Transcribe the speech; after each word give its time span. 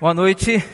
Boa 0.00 0.14
noite. 0.14 0.64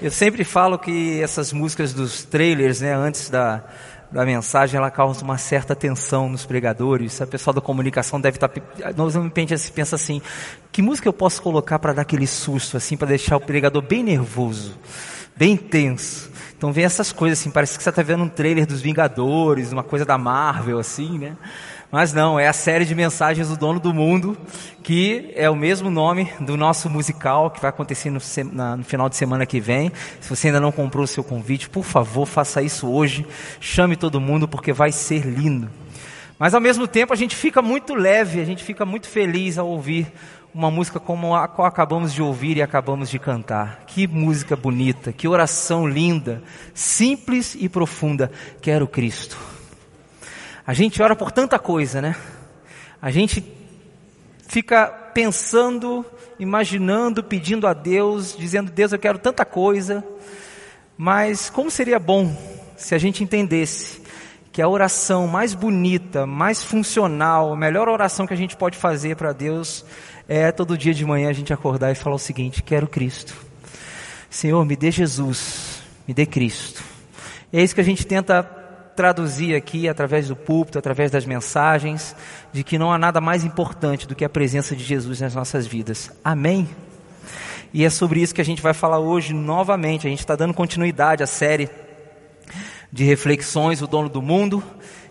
Eu 0.00 0.10
sempre 0.10 0.42
falo 0.42 0.78
que 0.78 1.20
essas 1.20 1.52
músicas 1.52 1.92
dos 1.92 2.24
trailers, 2.24 2.80
né, 2.80 2.94
antes 2.94 3.28
da, 3.28 3.62
da 4.10 4.24
mensagem, 4.24 4.78
ela 4.78 4.90
causa 4.90 5.22
uma 5.22 5.36
certa 5.36 5.76
tensão 5.76 6.26
nos 6.26 6.46
pregadores. 6.46 7.20
A 7.20 7.26
pessoa 7.26 7.52
da 7.52 7.60
comunicação 7.60 8.18
deve 8.18 8.38
estar, 8.38 8.48
tá 8.48 8.62
normalmente 8.96 9.54
pensa 9.70 9.96
assim, 9.96 10.22
que 10.72 10.80
música 10.80 11.06
eu 11.06 11.12
posso 11.12 11.42
colocar 11.42 11.78
para 11.78 11.92
dar 11.92 12.02
aquele 12.02 12.26
susto, 12.26 12.78
assim, 12.78 12.96
para 12.96 13.08
deixar 13.08 13.36
o 13.36 13.40
pregador 13.40 13.82
bem 13.82 14.02
nervoso, 14.02 14.78
bem 15.36 15.54
tenso. 15.54 16.30
Então 16.56 16.72
vem 16.72 16.86
essas 16.86 17.12
coisas 17.12 17.38
assim, 17.38 17.50
parece 17.50 17.76
que 17.76 17.84
você 17.84 17.90
está 17.90 18.02
vendo 18.02 18.24
um 18.24 18.30
trailer 18.30 18.66
dos 18.66 18.80
Vingadores, 18.80 19.72
uma 19.72 19.84
coisa 19.84 20.06
da 20.06 20.16
Marvel, 20.16 20.78
assim, 20.78 21.18
né? 21.18 21.36
Mas 21.90 22.12
não, 22.12 22.38
é 22.38 22.48
a 22.48 22.52
série 22.52 22.84
de 22.84 22.94
mensagens 22.94 23.48
do 23.48 23.56
Dono 23.56 23.78
do 23.78 23.94
Mundo, 23.94 24.36
que 24.82 25.32
é 25.36 25.48
o 25.48 25.54
mesmo 25.54 25.88
nome 25.88 26.30
do 26.40 26.56
nosso 26.56 26.90
musical 26.90 27.50
que 27.50 27.60
vai 27.60 27.70
acontecer 27.70 28.10
no, 28.10 28.20
na, 28.52 28.76
no, 28.76 28.84
final 28.84 29.08
de 29.08 29.16
semana 29.16 29.46
que 29.46 29.60
vem. 29.60 29.92
Se 30.20 30.28
você 30.28 30.48
ainda 30.48 30.60
não 30.60 30.72
comprou 30.72 31.04
o 31.04 31.06
seu 31.06 31.22
convite, 31.22 31.68
por 31.68 31.84
favor, 31.84 32.26
faça 32.26 32.60
isso 32.60 32.88
hoje. 32.88 33.24
Chame 33.60 33.94
todo 33.94 34.20
mundo 34.20 34.48
porque 34.48 34.72
vai 34.72 34.90
ser 34.90 35.24
lindo. 35.24 35.70
Mas 36.38 36.54
ao 36.54 36.60
mesmo 36.60 36.86
tempo 36.88 37.12
a 37.12 37.16
gente 37.16 37.36
fica 37.36 37.62
muito 37.62 37.94
leve, 37.94 38.40
a 38.40 38.44
gente 38.44 38.64
fica 38.64 38.84
muito 38.84 39.08
feliz 39.08 39.56
ao 39.56 39.68
ouvir 39.68 40.12
uma 40.52 40.70
música 40.70 40.98
como 40.98 41.34
a 41.34 41.46
qual 41.46 41.68
acabamos 41.68 42.12
de 42.12 42.20
ouvir 42.20 42.56
e 42.56 42.62
acabamos 42.62 43.08
de 43.08 43.18
cantar. 43.18 43.84
Que 43.86 44.06
música 44.06 44.56
bonita, 44.56 45.12
que 45.12 45.28
oração 45.28 45.86
linda, 45.86 46.42
simples 46.74 47.56
e 47.58 47.68
profunda. 47.68 48.30
Quero 48.60 48.88
Cristo. 48.88 49.55
A 50.66 50.74
gente 50.74 51.00
ora 51.00 51.14
por 51.14 51.30
tanta 51.30 51.60
coisa, 51.60 52.02
né? 52.02 52.16
A 53.00 53.12
gente 53.12 53.44
fica 54.48 54.88
pensando, 55.14 56.04
imaginando, 56.40 57.22
pedindo 57.22 57.68
a 57.68 57.72
Deus, 57.72 58.34
dizendo: 58.36 58.72
Deus, 58.72 58.90
eu 58.90 58.98
quero 58.98 59.16
tanta 59.16 59.44
coisa. 59.44 60.04
Mas 60.98 61.48
como 61.48 61.70
seria 61.70 62.00
bom 62.00 62.36
se 62.76 62.96
a 62.96 62.98
gente 62.98 63.22
entendesse 63.22 64.02
que 64.50 64.60
a 64.60 64.68
oração 64.68 65.28
mais 65.28 65.54
bonita, 65.54 66.26
mais 66.26 66.64
funcional, 66.64 67.52
a 67.52 67.56
melhor 67.56 67.88
oração 67.88 68.26
que 68.26 68.34
a 68.34 68.36
gente 68.36 68.56
pode 68.56 68.76
fazer 68.76 69.14
para 69.14 69.32
Deus 69.32 69.84
é 70.28 70.50
todo 70.50 70.76
dia 70.76 70.92
de 70.92 71.04
manhã 71.04 71.28
a 71.28 71.32
gente 71.32 71.52
acordar 71.52 71.92
e 71.92 71.94
falar 71.94 72.16
o 72.16 72.18
seguinte: 72.18 72.60
quero 72.64 72.88
Cristo. 72.88 73.36
Senhor, 74.28 74.64
me 74.64 74.74
dê 74.74 74.90
Jesus, 74.90 75.80
me 76.08 76.12
dê 76.12 76.26
Cristo. 76.26 76.82
é 77.52 77.62
isso 77.62 77.72
que 77.72 77.80
a 77.80 77.84
gente 77.84 78.04
tenta 78.04 78.65
traduzir 78.96 79.54
aqui 79.54 79.88
através 79.88 80.28
do 80.28 80.34
púlpito, 80.34 80.78
através 80.78 81.10
das 81.10 81.26
mensagens, 81.26 82.16
de 82.52 82.64
que 82.64 82.78
não 82.78 82.90
há 82.90 82.98
nada 82.98 83.20
mais 83.20 83.44
importante 83.44 84.08
do 84.08 84.16
que 84.16 84.24
a 84.24 84.28
presença 84.28 84.74
de 84.74 84.82
Jesus 84.82 85.20
nas 85.20 85.34
nossas 85.34 85.66
vidas. 85.66 86.10
Amém? 86.24 86.68
E 87.72 87.84
é 87.84 87.90
sobre 87.90 88.20
isso 88.20 88.34
que 88.34 88.40
a 88.40 88.44
gente 88.44 88.62
vai 88.62 88.72
falar 88.72 88.98
hoje 88.98 89.34
novamente. 89.34 90.06
A 90.06 90.10
gente 90.10 90.20
está 90.20 90.34
dando 90.34 90.54
continuidade 90.54 91.22
à 91.22 91.26
série 91.26 91.68
de 92.90 93.04
reflexões, 93.04 93.82
O 93.82 93.86
Dono 93.86 94.08
do 94.08 94.22
Mundo, 94.22 94.62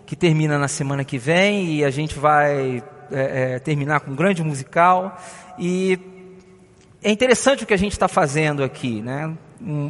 que 0.04 0.16
termina 0.16 0.58
na 0.58 0.66
semana 0.66 1.04
que 1.04 1.16
vem 1.16 1.74
e 1.74 1.84
a 1.84 1.90
gente 1.90 2.18
vai 2.18 2.82
é, 3.10 3.54
é, 3.54 3.58
terminar 3.60 4.00
com 4.00 4.10
um 4.10 4.16
grande 4.16 4.42
musical. 4.42 5.16
E 5.58 5.98
é 7.02 7.10
interessante 7.10 7.62
o 7.62 7.66
que 7.66 7.74
a 7.74 7.78
gente 7.78 7.92
está 7.92 8.08
fazendo 8.08 8.64
aqui, 8.64 9.00
né? 9.00 9.32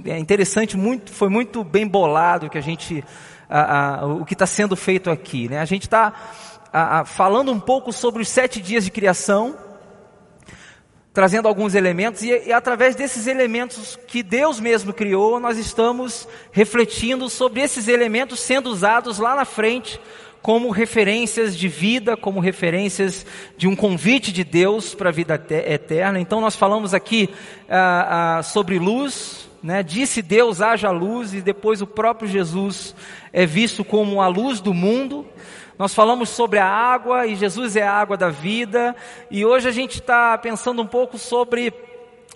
É 0.05 0.19
interessante, 0.19 0.77
muito, 0.77 1.11
foi 1.11 1.29
muito 1.29 1.65
bem 1.65 1.87
bolado 1.87 2.49
que 2.51 2.59
a 2.59 2.61
gente 2.63 3.03
a, 3.49 4.01
a, 4.01 4.07
o 4.07 4.25
que 4.25 4.35
está 4.35 4.47
sendo 4.47 4.77
feito 4.77 5.11
aqui. 5.11 5.49
Né? 5.49 5.61
A 5.61 5.65
gente 5.65 5.87
está 5.87 6.13
falando 7.07 7.51
um 7.51 7.61
pouco 7.61 7.93
sobre 7.93 8.23
os 8.23 8.29
sete 8.29 8.61
dias 8.61 8.85
de 8.85 8.91
criação, 8.91 9.57
trazendo 11.13 11.49
alguns 11.49 11.75
elementos, 11.75 12.23
e, 12.23 12.49
e 12.49 12.53
através 12.53 12.95
desses 12.95 13.27
elementos 13.27 13.99
que 14.07 14.23
Deus 14.23 14.61
mesmo 14.61 14.93
criou, 14.93 15.41
nós 15.41 15.57
estamos 15.57 16.29
refletindo 16.53 17.31
sobre 17.31 17.62
esses 17.62 17.89
elementos 17.89 18.41
sendo 18.41 18.69
usados 18.69 19.19
lá 19.19 19.35
na 19.35 19.47
frente 19.47 19.99
como 20.43 20.71
referências 20.71 21.56
de 21.56 21.67
vida, 21.67 22.17
como 22.17 22.39
referências 22.39 23.27
de 23.56 23.67
um 23.67 23.75
convite 23.75 24.31
de 24.31 24.45
Deus 24.45 24.95
para 24.95 25.09
a 25.09 25.12
vida 25.12 25.35
eterna. 25.35 26.21
Então 26.21 26.41
nós 26.41 26.55
falamos 26.55 26.95
aqui 26.95 27.31
ah, 27.69 28.39
ah, 28.39 28.43
sobre 28.45 28.79
luz, 28.79 29.46
né? 29.66 29.82
Disse 29.82 30.22
Deus 30.22 30.62
haja 30.62 30.93
luz 30.93 31.34
e 31.34 31.41
depois 31.41 31.82
o 31.82 31.88
próprio 31.88 32.28
Jesus 32.28 32.94
é 33.32 33.44
visto 33.44 33.84
como 33.84 34.22
a 34.22 34.28
luz 34.28 34.60
do 34.60 34.72
mundo. 34.72 35.27
Nós 35.77 35.93
falamos 35.93 36.28
sobre 36.28 36.60
a 36.60 36.65
água 36.65 37.27
e 37.27 37.34
Jesus 37.34 37.75
é 37.75 37.82
a 37.82 37.93
água 37.93 38.16
da 38.16 38.31
vida 38.31 38.94
e 39.28 39.44
hoje 39.44 39.69
a 39.69 39.72
gente 39.72 39.94
está 39.94 40.38
pensando 40.38 40.81
um 40.81 40.87
pouco 40.87 41.19
sobre 41.19 41.75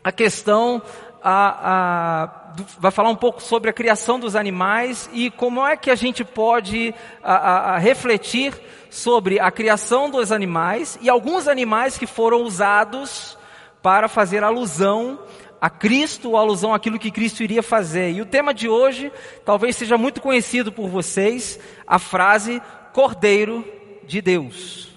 a 0.03 0.11
questão 0.11 0.83
a, 1.23 1.71
a, 1.73 2.53
vai 2.81 2.91
falar 2.91 3.11
um 3.11 3.17
pouco 3.17 3.41
sobre 3.41 3.71
a 3.71 3.73
criação 3.73 4.19
dos 4.19 4.35
animais 4.35 5.09
e 5.13 5.31
como 5.31 5.65
é 5.65 5.77
que 5.77 5.93
a 5.93 5.95
gente 5.95 6.25
pode 6.25 6.93
a, 7.23 7.79
refletir 7.79 8.61
sobre 8.91 9.39
a 9.39 9.53
criação 9.53 10.11
dos 10.11 10.33
animais 10.33 10.99
e 11.01 11.09
alguns 11.09 11.47
animais 11.47 11.97
que 11.97 12.09
foram 12.09 12.43
usados 12.43 13.39
para 13.81 14.09
fazer 14.09 14.43
alusão 14.43 15.21
a 15.61 15.69
Cristo, 15.69 16.37
a 16.37 16.41
alusão 16.41 16.73
àquilo 16.73 16.99
que 16.99 17.11
Cristo 17.11 17.43
iria 17.43 17.63
fazer. 17.63 18.13
E 18.13 18.23
o 18.23 18.27
tema 18.27 18.55
de 18.55 18.69
hoje 18.69 19.13
talvez 19.45 19.77
seja 19.77 19.99
muito 19.99 20.21
conhecido 20.21 20.73
por 20.73 20.89
vocês, 20.89 21.61
a 21.87 21.99
frase 21.99 22.63
Cordeiro 22.93 23.65
de 24.07 24.21
Deus. 24.21 24.89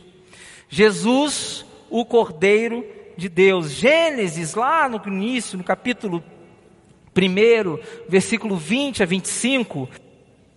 Jesus, 0.69 1.65
o 1.89 2.05
Cordeiro 2.05 2.85
de 3.17 3.29
Deus. 3.29 3.71
Gênesis, 3.71 4.55
lá 4.55 4.87
no 4.87 5.01
início, 5.05 5.57
no 5.57 5.63
capítulo 5.63 6.23
1, 7.15 8.09
versículo 8.09 8.57
20 8.57 9.03
a 9.03 9.05
25, 9.05 9.87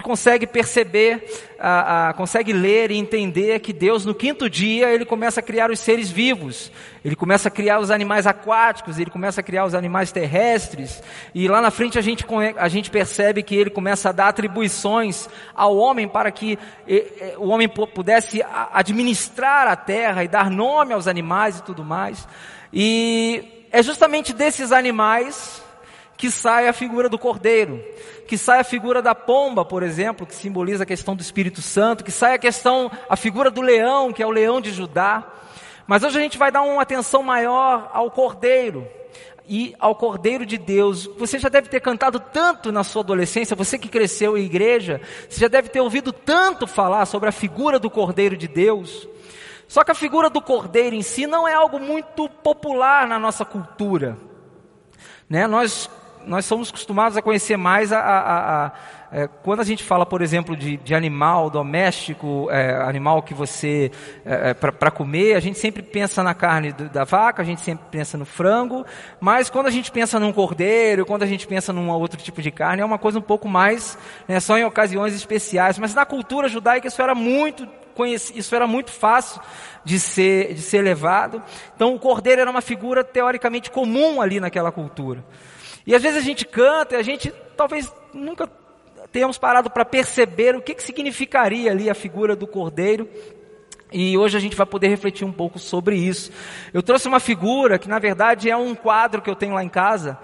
consegue 0.07 0.47
perceber, 0.47 1.29
ah, 1.59 2.11
ah, 2.11 2.13
consegue 2.13 2.53
ler 2.53 2.93
e 2.93 2.97
entender 2.97 3.59
que 3.59 3.73
Deus 3.73 4.05
no 4.05 4.15
quinto 4.15 4.49
dia 4.49 4.89
ele 4.89 5.05
começa 5.05 5.41
a 5.41 5.43
criar 5.43 5.69
os 5.69 5.81
seres 5.81 6.09
vivos, 6.09 6.71
ele 7.05 7.17
começa 7.17 7.49
a 7.49 7.51
criar 7.51 7.81
os 7.81 7.91
animais 7.91 8.25
aquáticos, 8.25 9.01
ele 9.01 9.11
começa 9.11 9.41
a 9.41 9.43
criar 9.43 9.65
os 9.65 9.75
animais 9.75 10.13
terrestres. 10.13 11.03
E 11.35 11.49
lá 11.49 11.61
na 11.61 11.73
frente 11.73 11.99
a 11.99 12.01
gente, 12.01 12.25
a 12.57 12.69
gente 12.69 12.89
percebe 12.89 13.43
que 13.43 13.57
ele 13.57 13.69
começa 13.69 14.11
a 14.11 14.13
dar 14.13 14.29
atribuições 14.29 15.29
ao 15.53 15.77
homem 15.77 16.07
para 16.07 16.31
que 16.31 16.57
o 17.39 17.49
homem 17.49 17.69
pudesse 17.69 18.45
administrar 18.73 19.67
a 19.67 19.75
terra 19.75 20.23
e 20.23 20.29
dar 20.29 20.49
nome 20.49 20.95
aos 20.95 21.09
animais 21.09 21.59
e 21.59 21.65
tudo 21.65 21.85
mais. 21.85 22.29
E 22.73 23.67
é 23.73 23.83
justamente 23.83 24.33
desses 24.33 24.71
animais 24.71 25.61
que 26.17 26.31
sai 26.31 26.69
a 26.69 26.73
figura 26.73 27.09
do 27.09 27.19
cordeiro 27.19 27.83
que 28.27 28.37
sai 28.37 28.61
a 28.61 28.65
figura 28.65 29.01
da 29.01 29.15
pomba, 29.15 29.65
por 29.65 29.83
exemplo, 29.83 30.27
que 30.27 30.35
simboliza 30.35 30.83
a 30.83 30.87
questão 30.87 31.15
do 31.15 31.23
Espírito 31.23 31.63
Santo, 31.63 32.05
que 32.05 32.11
sai 32.11 32.35
a 32.35 32.39
questão, 32.39 32.91
a 33.09 33.17
figura 33.17 33.51
do 33.51 33.61
leão, 33.61 34.13
que 34.13 34.23
é 34.23 34.27
o 34.27 34.31
leão 34.31 34.61
de 34.61 34.73
Judá. 34.73 35.27
Mas 35.87 36.03
hoje 36.03 36.19
a 36.19 36.21
gente 36.21 36.37
vai 36.37 36.51
dar 36.51 36.63
uma 36.63 36.83
atenção 36.83 37.23
maior 37.23 37.91
ao 37.93 38.11
cordeiro 38.11 38.87
e 39.49 39.75
ao 39.79 39.95
Cordeiro 39.95 40.45
de 40.45 40.59
Deus. 40.59 41.09
Você 41.19 41.39
já 41.39 41.49
deve 41.49 41.69
ter 41.69 41.81
cantado 41.81 42.19
tanto 42.19 42.73
na 42.73 42.83
sua 42.83 43.03
adolescência, 43.03 43.57
você 43.57 43.79
que 43.79 43.89
cresceu 43.89 44.37
em 44.37 44.45
igreja, 44.45 45.01
você 45.29 45.41
já 45.41 45.49
deve 45.49 45.69
ter 45.69 45.81
ouvido 45.81 46.13
tanto 46.13 46.67
falar 46.67 47.07
sobre 47.07 47.29
a 47.29 47.33
figura 47.33 47.79
do 47.79 47.89
Cordeiro 47.89 48.37
de 48.37 48.49
Deus. 48.49 49.09
Só 49.69 49.83
que 49.83 49.91
a 49.91 49.95
figura 49.95 50.31
do 50.31 50.41
Cordeiro 50.41 50.95
em 50.95 51.03
si 51.03 51.27
não 51.27 51.47
é 51.47 51.55
algo 51.55 51.79
muito 51.79 52.29
popular 52.29 53.07
na 53.07 53.19
nossa 53.19 53.45
cultura. 53.45 54.17
Né? 55.29 55.47
Nós 55.47 55.91
nós 56.27 56.45
somos 56.45 56.69
acostumados 56.69 57.17
a 57.17 57.23
conhecer 57.23 57.57
mais 57.57 57.93
a, 57.93 58.01
a, 58.01 58.67
a, 58.67 58.73
é, 59.13 59.29
quando 59.43 59.61
a 59.61 59.65
gente 59.65 59.85
fala, 59.85 60.05
por 60.05 60.21
exemplo, 60.21 60.57
de, 60.57 60.77
de 60.77 60.95
animal 60.95 61.49
doméstico, 61.49 62.49
é, 62.51 62.75
animal 62.83 63.23
que 63.23 63.33
você 63.33 63.91
é, 64.25 64.51
é 64.51 64.55
para 64.55 64.91
comer, 64.91 65.35
a 65.35 65.41
gente 65.41 65.59
sempre 65.59 65.83
pensa 65.83 66.23
na 66.23 66.35
carne 66.35 66.73
do, 66.73 66.89
da 66.89 67.05
vaca, 67.05 67.43
a 67.43 67.45
gente 67.45 67.61
sempre 67.61 67.87
pensa 67.91 68.19
no 68.19 68.25
frango, 68.25 68.85
mas 69.21 69.49
quando 69.49 69.67
a 69.67 69.71
gente 69.71 69.91
pensa 69.93 70.19
num 70.19 70.33
cordeiro, 70.33 71.07
quando 71.07 71.23
a 71.23 71.27
gente 71.27 71.47
pensa 71.47 71.73
num 71.73 71.89
outro 71.91 72.21
tipo 72.21 72.43
de 72.43 72.51
carne, 72.51 72.83
é 72.83 72.85
uma 72.85 72.99
coisa 72.99 73.19
um 73.19 73.23
pouco 73.23 73.49
mais, 73.49 73.97
né, 74.27 74.41
só 74.41 74.59
em 74.59 74.65
ocasiões 74.65 75.15
especiais. 75.15 75.79
Mas 75.79 75.95
na 75.95 76.05
cultura 76.05 76.49
judaica 76.49 76.89
isso 76.89 77.01
era 77.01 77.15
muito 77.15 77.67
isso 78.35 78.55
era 78.55 78.67
muito 78.67 78.91
fácil 78.91 79.41
de 79.83 79.99
ser, 79.99 80.53
de 80.53 80.61
ser 80.61 80.83
levado. 80.83 81.43
Então 81.75 81.95
o 81.95 81.99
cordeiro 81.99 82.43
era 82.43 82.51
uma 82.51 82.61
figura 82.61 83.03
teoricamente 83.03 83.71
comum 83.71 84.21
ali 84.21 84.39
naquela 84.39 84.71
cultura. 84.71 85.25
E 85.87 85.95
às 85.95 86.03
vezes 86.03 86.19
a 86.19 86.25
gente 86.25 86.45
canta 86.45 86.97
e 86.97 86.99
a 86.99 87.03
gente 87.03 87.33
talvez 87.57 87.93
nunca 88.13 88.51
tenhamos 89.13 89.39
parado 89.39 89.71
para 89.71 89.85
perceber 89.85 90.57
o 90.57 90.61
que, 90.61 90.75
que 90.75 90.83
significaria 90.83 91.71
ali 91.71 91.89
a 91.89 91.95
figura 91.95 92.35
do 92.35 92.47
cordeiro. 92.47 93.09
E 93.93 94.19
hoje 94.19 94.37
a 94.37 94.41
gente 94.41 94.57
vai 94.57 94.67
poder 94.67 94.89
refletir 94.89 95.25
um 95.25 95.33
pouco 95.33 95.59
sobre 95.59 95.97
isso. 95.97 96.33
Eu 96.75 96.83
trouxe 96.83 97.07
uma 97.07 97.21
figura 97.21 97.79
que 97.79 97.89
na 97.89 98.01
verdade 98.01 98.51
é 98.51 98.57
um 98.57 98.75
quadro 98.75 99.23
que 99.23 99.31
eu 99.31 99.37
tenho 99.37 99.55
lá 99.55 99.63
em 99.63 99.69
casa, 99.69 100.19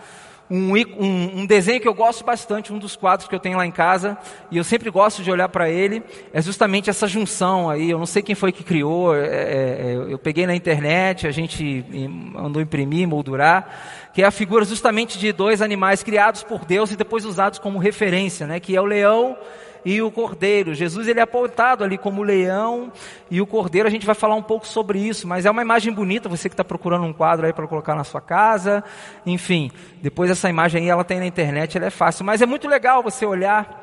um, 0.53 0.75
um, 0.75 1.41
um, 1.41 1.47
desenho 1.47 1.81
que 1.81 1.89
eu 1.89 1.95
gosto 1.95 2.23
bastante, 2.23 2.73
um 2.73 2.79
dos 2.79 2.95
quadros 2.95 3.27
que 3.27 3.35
eu 3.35 3.41
tenho 3.41 3.57
lá 3.57 3.67
em 3.67 3.71
casa, 3.71 4.19
e 4.51 4.59
eu 4.59 4.65
sempre 4.65 4.91
gosto 4.91 5.23
de 5.23 5.31
olhar 5.31 5.49
para 5.49 5.71
ele, 5.71 6.03
é 6.31 6.43
justamente 6.43 6.91
essa 6.91 7.07
junção 7.07 7.71
aí. 7.71 7.91
Eu 7.91 7.99
não 7.99 8.05
sei 8.05 8.23
quem 8.23 8.35
foi 8.35 8.53
que 8.53 8.63
criou, 8.63 9.17
é, 9.17 9.25
é, 9.25 9.29
é 9.29 10.07
eu 10.11 10.19
peguei 10.19 10.47
na 10.47 10.55
internet, 10.55 11.27
a 11.27 11.31
gente 11.31 11.83
mandou 12.35 12.61
imprimir, 12.61 13.09
moldurar, 13.09 14.11
que 14.13 14.23
é 14.23 14.27
a 14.27 14.31
figura 14.31 14.67
justamente 14.67 15.19
de 15.19 15.33
dois 15.33 15.63
animais 15.63 16.03
criados 16.03 16.43
por 16.43 16.67
Deus 16.67 16.91
e 16.91 16.97
depois 16.97 17.25
usados 17.25 17.59
como 17.59 17.79
referência, 17.79 18.47
né? 18.47 18.61
que 18.61 18.77
é 18.77 18.81
o 18.81 18.85
leão 18.85 19.39
e 19.84 20.00
o 20.00 20.11
cordeiro. 20.11 20.75
Jesus 20.75 21.08
ele 21.08 21.20
é 21.20 21.23
apontado 21.23 21.84
ali 21.84 21.99
como 21.99 22.20
o 22.20 22.25
leão 22.25 22.93
e 23.31 23.40
o 23.40 23.46
cordeiro. 23.46 23.88
A 23.88 23.90
gente 23.90 24.06
vai 24.06 24.14
falar 24.14 24.34
um 24.34 24.43
pouco 24.43 24.67
sobre 24.67 24.99
isso, 24.99 25.26
mas 25.26 25.46
é 25.46 25.50
uma 25.50 25.62
imagem 25.62 25.93
bonita. 25.93 26.29
Você 26.29 26.49
que 26.49 26.55
está 26.55 26.64
procurando 26.64 27.05
um 27.05 27.12
quadro 27.12 27.46
aí 27.46 27.52
para 27.52 27.67
colocar 27.67 27.94
na 27.94 28.05
sua 28.05 28.20
casa, 28.20 28.84
enfim. 29.26 29.70
Depois 30.00 30.31
essa 30.31 30.49
imagem 30.49 30.82
aí 30.82 30.88
ela 30.88 31.05
tem 31.05 31.19
na 31.19 31.26
internet, 31.26 31.76
ela 31.76 31.87
é 31.87 31.90
fácil. 31.90 32.25
Mas 32.25 32.43
é 32.43 32.46
muito 32.46 32.69
legal 32.69 33.02
você 33.02 33.26
olhar 33.26 33.81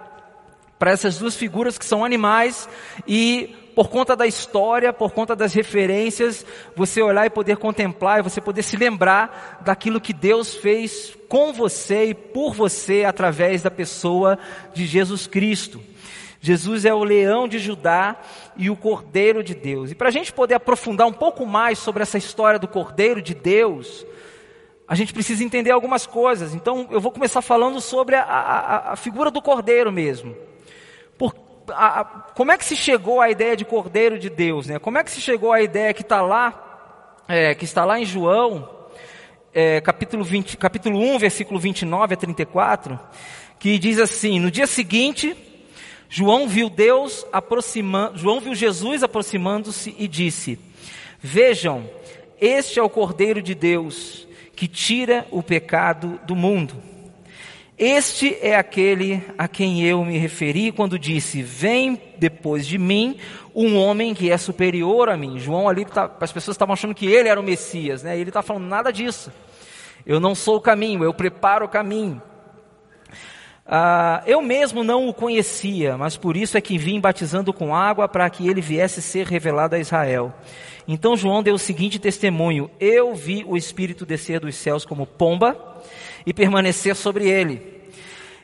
para 0.79 0.91
essas 0.91 1.17
duas 1.19 1.35
figuras 1.35 1.77
que 1.77 1.85
são 1.85 2.05
animais 2.05 2.69
e 3.05 3.53
por 3.75 3.89
conta 3.89 4.16
da 4.16 4.27
história, 4.27 4.92
por 4.92 5.12
conta 5.12 5.36
das 5.36 5.54
referências, 5.54 6.45
você 6.75 7.01
olhar 7.01 7.25
e 7.25 7.30
poder 7.30 7.57
contemplar 7.57 8.19
e 8.19 8.24
você 8.24 8.42
poder 8.42 8.63
se 8.63 8.75
lembrar 8.75 9.62
daquilo 9.63 10.01
que 10.01 10.13
Deus 10.13 10.56
fez 10.56 11.16
com 11.27 11.54
você 11.54 12.06
e 12.06 12.13
por 12.13 12.54
você 12.54 13.06
através 13.06 13.62
da 13.62 13.71
pessoa 13.71 14.38
de 14.74 14.86
Jesus 14.86 15.27
Cristo. 15.27 15.81
Jesus 16.42 16.86
é 16.86 16.94
o 16.94 17.04
leão 17.04 17.48
de 17.48 17.60
Judá 17.60 18.16
e 18.56 18.69
o 18.69 18.75
cordeiro 18.75 19.44
de 19.44 19.54
Deus. 19.54 19.92
E 19.92 19.95
para 19.95 20.07
a 20.07 20.12
gente 20.12 20.31
poder 20.31 20.56
aprofundar 20.56 21.06
um 21.06 21.13
pouco 21.13 21.45
mais 21.45 21.77
sobre 21.80 22.01
essa 22.01 22.18
história 22.18 22.57
do 22.57 22.68
cordeiro 22.68 23.21
de 23.21 23.33
Deus, 23.33 24.06
a 24.88 24.95
gente 24.95 25.13
precisa 25.13 25.44
entender 25.44 25.71
algumas 25.71 26.07
coisas. 26.07 26.56
Então 26.56 26.88
eu 26.92 27.01
vou 27.01 27.12
começar 27.12 27.42
falando 27.42 27.81
sobre 27.81 28.16
a, 28.16 28.24
a, 28.24 28.94
a 28.94 28.95
figura 28.95 29.30
do 29.30 29.42
cordeiro 29.42 29.92
mesmo. 29.92 30.36
Por, 31.69 31.75
a, 31.75 32.04
como 32.33 32.51
é 32.51 32.57
que 32.57 32.66
se 32.66 32.75
chegou 32.75 33.21
à 33.21 33.30
ideia 33.30 33.56
de 33.56 33.63
cordeiro 33.63 34.18
de 34.18 34.27
Deus? 34.27 34.66
Né? 34.66 34.80
Como 34.80 34.98
é 34.98 35.04
que 35.04 35.12
se 35.12 35.21
chegou 35.21 35.54
à 35.54 35.62
ideia 35.62 35.94
que 35.94 36.01
está 36.01 36.19
lá, 36.19 37.21
é, 37.27 37.54
que 37.54 37.63
está 37.63 37.86
lá 37.86 38.00
em 38.00 38.06
João, 38.06 38.68
é, 39.54 39.80
capítulo, 39.80 40.24
20, 40.24 40.57
capítulo 40.57 41.00
1, 41.00 41.19
versículo 41.19 41.60
29 41.60 42.13
a 42.16 42.18
34, 42.18 43.00
que 43.60 43.77
diz 43.77 44.00
assim: 44.00 44.39
No 44.39 44.50
dia 44.50 44.66
seguinte 44.66 45.38
João 46.10 46.48
viu 46.48 46.71
Deus 46.71 47.24
aproximando, 47.31 48.18
João 48.18 48.39
viu 48.39 48.56
Jesus 48.56 49.04
aproximando-se 49.04 49.95
e 50.00 50.07
disse: 50.07 50.57
Vejam, 51.19 51.88
este 52.42 52.80
é 52.80 52.83
o 52.83 52.89
Cordeiro 52.89 53.44
de 53.44 53.54
Deus 53.54 54.27
que 54.56 54.68
tira 54.68 55.27
o 55.30 55.44
pecado 55.44 56.19
do 56.25 56.36
mundo. 56.36 56.75
Este 57.79 58.37
é 58.41 58.57
aquele 58.57 59.23
a 59.37 59.47
quem 59.47 59.85
eu 59.85 60.03
me 60.03 60.17
referi 60.17 60.69
quando 60.69 60.99
disse: 60.99 61.41
Vem 61.41 61.97
depois 62.17 62.67
de 62.67 62.77
mim 62.77 63.17
um 63.55 63.77
homem 63.77 64.13
que 64.13 64.29
é 64.29 64.37
superior 64.37 65.07
a 65.07 65.15
mim. 65.15 65.39
João 65.39 65.69
ali, 65.69 65.85
tá, 65.85 66.11
as 66.19 66.31
pessoas 66.33 66.55
estavam 66.55 66.73
achando 66.73 66.93
que 66.93 67.05
ele 67.05 67.29
era 67.29 67.39
o 67.39 67.43
Messias, 67.43 68.03
né? 68.03 68.19
Ele 68.19 68.31
está 68.31 68.41
falando 68.41 68.65
nada 68.65 68.91
disso. 68.91 69.31
Eu 70.05 70.19
não 70.19 70.35
sou 70.35 70.57
o 70.57 70.61
caminho, 70.61 71.05
eu 71.05 71.13
preparo 71.13 71.65
o 71.65 71.69
caminho. 71.69 72.21
Ah, 73.65 74.23
eu 74.27 74.41
mesmo 74.41 74.83
não 74.83 75.07
o 75.07 75.13
conhecia, 75.13 75.97
mas 75.97 76.17
por 76.17 76.35
isso 76.35 76.57
é 76.57 76.61
que 76.61 76.77
vim 76.77 76.99
batizando 76.99 77.53
com 77.53 77.73
água 77.73 78.09
para 78.09 78.29
que 78.29 78.45
ele 78.45 78.59
viesse 78.59 79.01
ser 79.01 79.25
revelado 79.25 79.75
a 79.75 79.79
Israel. 79.79 80.33
Então 80.85 81.15
João 81.15 81.41
deu 81.41 81.55
o 81.55 81.59
seguinte 81.59 81.97
testemunho: 81.97 82.69
Eu 82.77 83.15
vi 83.15 83.45
o 83.47 83.55
Espírito 83.55 84.05
descer 84.05 84.41
dos 84.41 84.55
céus 84.55 84.83
como 84.83 85.05
pomba 85.05 85.79
e 86.25 86.33
permanecer 86.33 86.95
sobre 86.95 87.30
ele. 87.30 87.80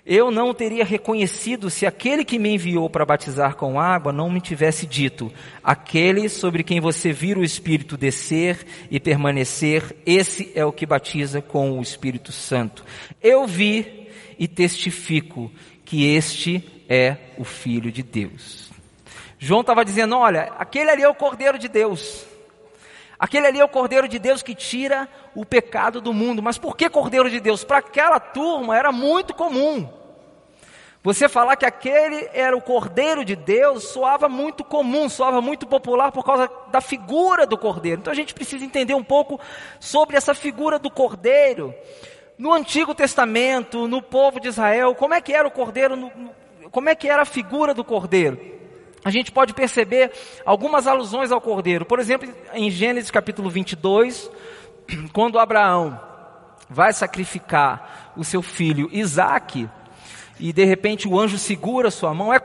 Eu 0.05 0.29
não 0.29 0.53
teria 0.53 0.85
reconhecido 0.85 1.67
se 1.67 1.83
aquele 1.83 2.23
que 2.23 2.37
me 2.37 2.53
enviou 2.53 2.87
para 2.87 3.03
batizar 3.03 3.55
com 3.55 3.79
água 3.79 4.13
não 4.13 4.29
me 4.29 4.39
tivesse 4.39 4.85
dito: 4.85 5.33
Aquele 5.63 6.29
sobre 6.29 6.63
quem 6.63 6.79
você 6.79 7.11
vira 7.11 7.39
o 7.39 7.43
Espírito 7.43 7.97
descer 7.97 8.67
e 8.91 8.99
permanecer, 8.99 9.95
esse 10.05 10.51
é 10.53 10.63
o 10.63 10.71
que 10.71 10.85
batiza 10.85 11.41
com 11.41 11.79
o 11.79 11.81
Espírito 11.81 12.31
Santo. 12.31 12.85
Eu 13.19 13.47
vi 13.47 14.07
e 14.37 14.47
testifico 14.47 15.51
que 15.83 16.05
este 16.15 16.63
é 16.87 17.17
o 17.39 17.43
Filho 17.43 17.91
de 17.91 18.03
Deus. 18.03 18.69
João 19.39 19.61
estava 19.61 19.83
dizendo: 19.83 20.15
olha, 20.15 20.53
aquele 20.59 20.91
ali 20.91 21.01
é 21.01 21.09
o 21.09 21.15
Cordeiro 21.15 21.57
de 21.57 21.67
Deus. 21.67 22.27
Aquele 23.25 23.47
ali 23.47 23.59
é 23.59 23.65
o 23.65 23.67
Cordeiro 23.67 24.07
de 24.07 24.19
Deus 24.19 24.43
que 24.43 24.53
tira 24.53 25.09
o 25.33 25.43
pecado 25.43 25.99
do 25.99 26.13
mundo. 26.13 26.43
Mas 26.43 26.59
por 26.59 26.77
que 26.77 26.87
Cordeiro 26.87 27.27
de 27.27 27.39
Deus? 27.39 27.63
Para 27.63 27.79
aquela 27.79 28.19
turma 28.19 28.77
era 28.77 28.91
muito 28.91 29.33
comum. 29.33 29.89
Você 31.01 31.27
falar 31.27 31.55
que 31.55 31.65
aquele 31.65 32.29
era 32.33 32.55
o 32.55 32.61
Cordeiro 32.61 33.25
de 33.25 33.35
Deus 33.35 33.85
soava 33.85 34.29
muito 34.29 34.63
comum, 34.63 35.09
soava 35.09 35.41
muito 35.41 35.65
popular 35.65 36.11
por 36.11 36.23
causa 36.23 36.47
da 36.67 36.79
figura 36.79 37.47
do 37.47 37.57
Cordeiro. 37.57 37.99
Então 37.99 38.13
a 38.13 38.15
gente 38.15 38.31
precisa 38.31 38.63
entender 38.63 38.93
um 38.93 39.03
pouco 39.03 39.39
sobre 39.79 40.15
essa 40.17 40.35
figura 40.35 40.77
do 40.77 40.91
Cordeiro 40.91 41.73
no 42.37 42.53
Antigo 42.53 42.93
Testamento, 42.93 43.87
no 43.87 44.03
povo 44.03 44.39
de 44.39 44.49
Israel, 44.49 44.93
como 44.93 45.15
é 45.15 45.21
que 45.21 45.33
era 45.33 45.47
o 45.47 45.51
cordeiro, 45.51 46.11
como 46.69 46.89
é 46.89 46.93
que 46.93 47.09
era 47.09 47.23
a 47.23 47.25
figura 47.25 47.73
do 47.73 47.83
cordeiro? 47.83 48.37
A 49.05 49.11
gente 49.11 49.31
pode 49.31 49.53
perceber 49.53 50.11
algumas 50.43 50.87
alusões 50.87 51.31
ao 51.31 51.39
cordeiro. 51.39 51.85
Por 51.85 51.99
exemplo, 51.99 52.27
em 52.55 52.71
Gênesis 52.71 53.11
capítulo 53.11 53.51
22, 53.51 54.31
quando 55.13 55.37
Abraão 55.37 56.01
vai 56.67 56.91
sacrificar 56.91 58.13
o 58.17 58.23
seu 58.23 58.41
filho 58.41 58.89
Isaque, 58.91 59.69
e 60.39 60.51
de 60.51 60.65
repente 60.65 61.07
o 61.07 61.19
anjo 61.19 61.37
segura 61.37 61.91
sua 61.91 62.15
mão, 62.15 62.33
é 62.33 62.41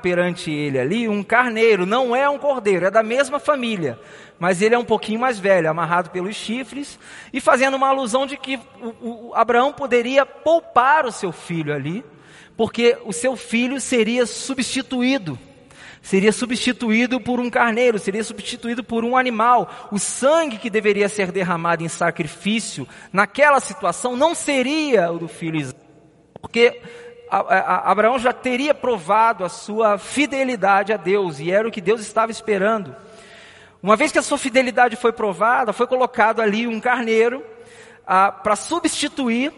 perante 0.00 0.50
ele 0.50 0.78
ali 0.78 1.08
um 1.08 1.24
carneiro, 1.24 1.84
não 1.84 2.14
é 2.14 2.26
um 2.30 2.38
cordeiro, 2.38 2.86
é 2.86 2.90
da 2.90 3.02
mesma 3.02 3.40
família, 3.40 3.98
mas 4.38 4.62
ele 4.62 4.76
é 4.76 4.78
um 4.78 4.84
pouquinho 4.84 5.18
mais 5.18 5.40
velho, 5.40 5.68
amarrado 5.68 6.08
pelos 6.08 6.36
chifres, 6.36 6.98
e 7.32 7.40
fazendo 7.40 7.74
uma 7.74 7.88
alusão 7.88 8.26
de 8.26 8.36
que 8.36 8.60
o, 8.80 9.28
o 9.28 9.34
Abraão 9.34 9.72
poderia 9.72 10.24
poupar 10.24 11.04
o 11.04 11.10
seu 11.12 11.32
filho 11.32 11.74
ali, 11.74 12.04
porque 12.56 12.96
o 13.04 13.12
seu 13.12 13.36
filho 13.36 13.80
seria 13.80 14.24
substituído. 14.24 15.36
Seria 16.06 16.30
substituído 16.30 17.20
por 17.20 17.40
um 17.40 17.50
carneiro, 17.50 17.98
seria 17.98 18.22
substituído 18.22 18.84
por 18.84 19.04
um 19.04 19.16
animal. 19.16 19.88
O 19.90 19.98
sangue 19.98 20.56
que 20.56 20.70
deveria 20.70 21.08
ser 21.08 21.32
derramado 21.32 21.82
em 21.82 21.88
sacrifício, 21.88 22.86
naquela 23.12 23.58
situação, 23.58 24.14
não 24.14 24.32
seria 24.32 25.10
o 25.10 25.18
do 25.18 25.26
filho 25.26 25.56
Isaac. 25.56 25.80
Porque 26.40 26.80
Abraão 27.28 28.20
já 28.20 28.32
teria 28.32 28.72
provado 28.72 29.44
a 29.44 29.48
sua 29.48 29.98
fidelidade 29.98 30.92
a 30.92 30.96
Deus, 30.96 31.40
e 31.40 31.50
era 31.50 31.66
o 31.66 31.72
que 31.72 31.80
Deus 31.80 32.00
estava 32.00 32.30
esperando. 32.30 32.94
Uma 33.82 33.96
vez 33.96 34.12
que 34.12 34.18
a 34.20 34.22
sua 34.22 34.38
fidelidade 34.38 34.94
foi 34.94 35.10
provada, 35.10 35.72
foi 35.72 35.88
colocado 35.88 36.40
ali 36.40 36.68
um 36.68 36.78
carneiro 36.78 37.44
ah, 38.06 38.30
para 38.30 38.54
substituir 38.54 39.52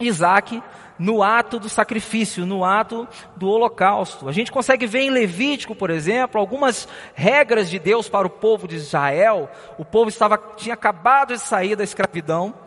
Isaac 0.00 0.62
no 0.98 1.22
ato 1.22 1.58
do 1.58 1.68
sacrifício, 1.68 2.46
no 2.46 2.64
ato 2.64 3.06
do 3.36 3.48
holocausto. 3.48 4.28
A 4.28 4.32
gente 4.32 4.52
consegue 4.52 4.86
ver 4.86 5.00
em 5.00 5.10
Levítico, 5.10 5.74
por 5.74 5.90
exemplo, 5.90 6.40
algumas 6.40 6.88
regras 7.14 7.68
de 7.68 7.78
Deus 7.78 8.08
para 8.08 8.26
o 8.26 8.30
povo 8.30 8.68
de 8.68 8.76
Israel. 8.76 9.48
O 9.78 9.84
povo 9.84 10.08
estava, 10.08 10.38
tinha 10.56 10.74
acabado 10.74 11.34
de 11.34 11.40
sair 11.40 11.76
da 11.76 11.84
escravidão 11.84 12.63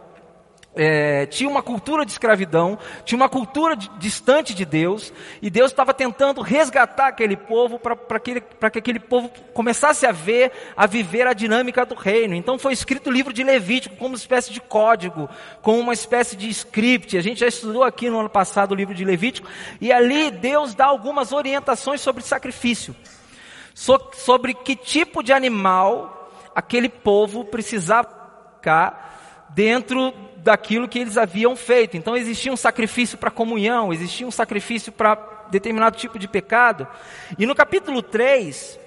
é, 0.78 1.26
tinha 1.26 1.50
uma 1.50 1.64
cultura 1.64 2.06
de 2.06 2.12
escravidão, 2.12 2.78
tinha 3.04 3.18
uma 3.18 3.28
cultura 3.28 3.76
de, 3.76 3.90
distante 3.98 4.54
de 4.54 4.64
Deus, 4.64 5.12
e 5.42 5.50
Deus 5.50 5.72
estava 5.72 5.94
tentando 5.94 6.42
resgatar 6.42 7.08
aquele 7.08 7.36
povo 7.36 7.80
para 7.80 8.20
que, 8.20 8.40
que 8.40 8.78
aquele 8.80 9.00
povo 9.00 9.30
começasse 9.54 10.06
a 10.06 10.12
ver, 10.12 10.52
a 10.76 10.86
viver 10.86 11.26
a 11.26 11.34
dinâmica 11.34 11.84
do 11.84 11.96
reino. 11.96 12.36
Então 12.36 12.60
foi 12.60 12.74
escrito 12.74 13.10
o 13.10 13.14
livro 13.14 13.34
de 13.34 13.44
Levítico 13.44 13.96
como 13.96 14.10
uma 14.10 14.18
espécie 14.18 14.54
de 14.54 14.62
código, 14.62 15.28
como 15.62 15.80
uma 15.80 15.94
espécie 15.94 16.36
de 16.36 16.48
script. 16.50 17.18
A 17.18 17.22
gente 17.22 17.40
já 17.40 17.48
estudou 17.48 17.84
aqui 17.84 18.10
no 18.10 18.20
ano 18.20 18.30
passado 18.30 18.72
o 18.72 18.76
livro 18.76 18.94
de 18.94 19.04
Levítico, 19.04 19.48
e 19.82 19.92
ali 19.92 20.30
Deus 20.30 20.76
dá 20.76 20.86
algumas 20.86 21.32
orientações 21.32 22.02
sobre 22.02 22.22
sacrifício, 22.22 22.96
so, 23.74 24.00
sobre 24.14 24.54
que 24.54 24.76
tipo 24.76 25.24
de 25.24 25.34
animal 25.34 26.32
aquele 26.54 26.90
povo 26.90 27.44
precisava 27.44 28.10
ficar 28.58 29.48
dentro 29.50 30.14
daquilo 30.38 30.88
que 30.88 31.00
eles 31.00 31.18
haviam 31.18 31.56
feito. 31.56 31.98
Então 31.98 32.16
existia 32.16 32.52
um 32.52 32.58
sacrifício 32.58 33.18
para 33.18 33.32
comunhão, 33.32 33.92
existia 33.92 34.28
um 34.28 34.32
sacrifício 34.32 34.92
para 34.92 35.16
determinado 35.50 35.98
tipo 35.98 36.20
de 36.20 36.28
pecado. 36.28 36.88
E 37.38 37.46
no 37.46 37.56
capítulo 37.56 38.02
3, 38.02 38.80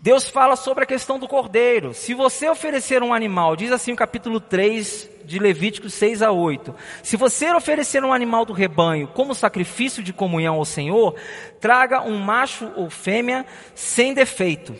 Deus 0.00 0.28
fala 0.28 0.56
sobre 0.56 0.84
a 0.84 0.86
questão 0.86 1.18
do 1.18 1.28
cordeiro. 1.28 1.92
Se 1.92 2.14
você 2.14 2.48
oferecer 2.48 3.02
um 3.02 3.12
animal, 3.12 3.54
diz 3.54 3.70
assim 3.70 3.92
o 3.92 3.96
capítulo 3.96 4.40
3 4.40 5.10
de 5.24 5.38
Levítico 5.38 5.90
6 5.90 6.22
a 6.22 6.32
8. 6.32 6.74
Se 7.02 7.16
você 7.16 7.52
oferecer 7.52 8.02
um 8.02 8.12
animal 8.12 8.44
do 8.46 8.54
rebanho 8.54 9.08
como 9.08 9.34
sacrifício 9.34 10.02
de 10.02 10.12
comunhão 10.12 10.56
ao 10.56 10.64
Senhor, 10.64 11.14
traga 11.60 12.02
um 12.02 12.18
macho 12.18 12.70
ou 12.76 12.88
fêmea 12.88 13.44
sem 13.74 14.14
defeito. 14.14 14.74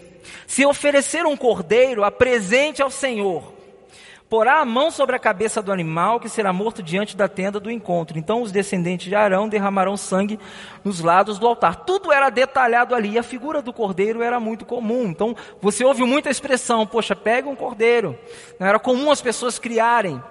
Se 0.46 0.64
oferecer 0.64 1.26
um 1.26 1.36
cordeiro, 1.36 2.02
apresente 2.02 2.80
ao 2.80 2.90
Senhor 2.90 3.59
porá 4.30 4.60
a 4.60 4.64
mão 4.64 4.92
sobre 4.92 5.16
a 5.16 5.18
cabeça 5.18 5.60
do 5.60 5.72
animal 5.72 6.20
que 6.20 6.28
será 6.28 6.52
morto 6.52 6.84
diante 6.84 7.16
da 7.16 7.26
tenda 7.26 7.58
do 7.58 7.68
encontro. 7.68 8.16
Então 8.16 8.42
os 8.42 8.52
descendentes 8.52 9.08
de 9.08 9.14
Arão 9.16 9.48
derramarão 9.48 9.96
sangue 9.96 10.38
nos 10.84 11.00
lados 11.00 11.36
do 11.36 11.48
altar. 11.48 11.84
Tudo 11.84 12.12
era 12.12 12.30
detalhado 12.30 12.94
ali. 12.94 13.18
A 13.18 13.24
figura 13.24 13.60
do 13.60 13.72
cordeiro 13.72 14.22
era 14.22 14.38
muito 14.38 14.64
comum. 14.64 15.06
Então 15.06 15.36
você 15.60 15.84
ouve 15.84 16.04
muita 16.04 16.30
expressão: 16.30 16.86
poxa, 16.86 17.16
pega 17.16 17.48
um 17.48 17.56
cordeiro. 17.56 18.16
Não 18.58 18.68
era 18.68 18.78
comum 18.78 19.10
as 19.10 19.20
pessoas 19.20 19.58
criarem 19.58 20.22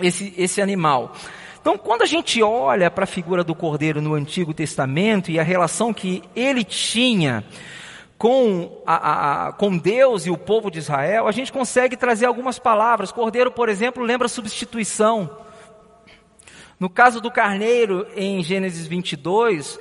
esse, 0.00 0.32
esse 0.38 0.62
animal. 0.62 1.12
Então, 1.60 1.76
quando 1.76 2.02
a 2.02 2.06
gente 2.06 2.40
olha 2.44 2.88
para 2.88 3.02
a 3.02 3.08
figura 3.08 3.42
do 3.42 3.52
cordeiro 3.52 4.00
no 4.00 4.14
Antigo 4.14 4.54
Testamento 4.54 5.32
e 5.32 5.38
a 5.40 5.42
relação 5.42 5.92
que 5.92 6.22
ele 6.34 6.62
tinha 6.62 7.44
com, 8.18 8.82
a, 8.86 9.48
a, 9.48 9.52
com 9.52 9.76
Deus 9.76 10.26
e 10.26 10.30
o 10.30 10.38
povo 10.38 10.70
de 10.70 10.78
Israel, 10.78 11.28
a 11.28 11.32
gente 11.32 11.52
consegue 11.52 11.96
trazer 11.96 12.26
algumas 12.26 12.58
palavras. 12.58 13.12
Cordeiro, 13.12 13.50
por 13.50 13.68
exemplo, 13.68 14.02
lembra 14.02 14.28
substituição. 14.28 15.44
No 16.80 16.88
caso 16.88 17.20
do 17.20 17.30
carneiro, 17.30 18.06
em 18.16 18.42
Gênesis 18.42 18.86
22, 18.86 19.78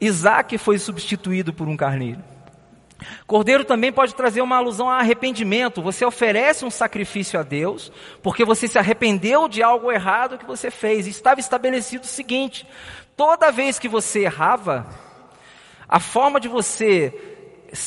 Isaac 0.00 0.56
foi 0.58 0.78
substituído 0.78 1.52
por 1.52 1.68
um 1.68 1.76
carneiro. 1.76 2.22
Cordeiro 3.26 3.64
também 3.64 3.92
pode 3.92 4.14
trazer 4.14 4.40
uma 4.40 4.56
alusão 4.56 4.88
a 4.88 4.98
arrependimento. 4.98 5.82
Você 5.82 6.04
oferece 6.04 6.64
um 6.64 6.70
sacrifício 6.70 7.38
a 7.38 7.42
Deus, 7.42 7.92
porque 8.22 8.44
você 8.44 8.66
se 8.66 8.78
arrependeu 8.78 9.48
de 9.48 9.62
algo 9.62 9.92
errado 9.92 10.38
que 10.38 10.46
você 10.46 10.70
fez. 10.70 11.06
Estava 11.06 11.40
estabelecido 11.40 12.04
o 12.04 12.08
seguinte: 12.08 12.66
toda 13.14 13.52
vez 13.52 13.78
que 13.78 13.88
você 13.88 14.20
errava, 14.20 14.86
a 15.86 16.00
forma 16.00 16.40
de 16.40 16.48
você 16.48 17.35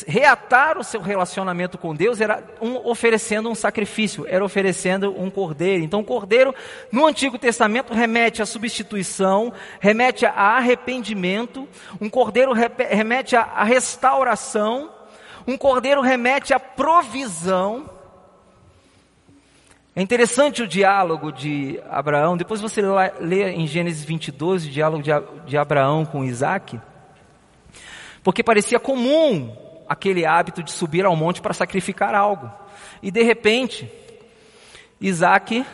reatar 0.07 0.77
o 0.77 0.83
seu 0.83 1.01
relacionamento 1.01 1.77
com 1.77 1.95
Deus 1.95 2.19
era 2.19 2.43
um, 2.62 2.75
oferecendo 2.88 3.50
um 3.50 3.55
sacrifício, 3.55 4.25
era 4.27 4.43
oferecendo 4.43 5.13
um 5.19 5.29
cordeiro. 5.29 5.83
Então, 5.83 6.01
o 6.01 6.05
cordeiro 6.05 6.53
no 6.91 7.05
Antigo 7.05 7.38
Testamento 7.38 7.93
remete 7.93 8.41
à 8.41 8.45
substituição, 8.45 9.53
remete 9.79 10.25
a 10.25 10.57
arrependimento, 10.57 11.67
um 12.00 12.09
cordeiro 12.09 12.53
remete 12.53 13.36
à 13.36 13.63
restauração, 13.63 14.91
um 15.48 15.57
cordeiro 15.57 16.01
remete 16.01 16.53
à 16.53 16.59
provisão. 16.59 17.89
É 19.95 20.01
interessante 20.01 20.62
o 20.62 20.67
diálogo 20.67 21.31
de 21.31 21.79
Abraão, 21.89 22.38
depois 22.38 22.62
você 22.62 22.81
lê 23.19 23.50
em 23.51 23.65
Gênesis 23.65 24.03
22 24.03 24.65
o 24.65 24.69
diálogo 24.69 25.03
de 25.45 25.57
Abraão 25.57 26.05
com 26.05 26.24
Isaac, 26.24 26.79
porque 28.24 28.43
parecia 28.43 28.79
comum 28.79 29.68
aquele 29.89 30.24
hábito 30.24 30.62
de 30.62 30.72
subir 30.72 31.03
ao 31.03 31.15
monte 31.15 31.41
para 31.41 31.53
sacrificar 31.53 32.13
algo. 32.13 32.50
E 33.01 33.10
de 33.10 33.24
repente, 33.24 33.91
Isaac 35.01 35.65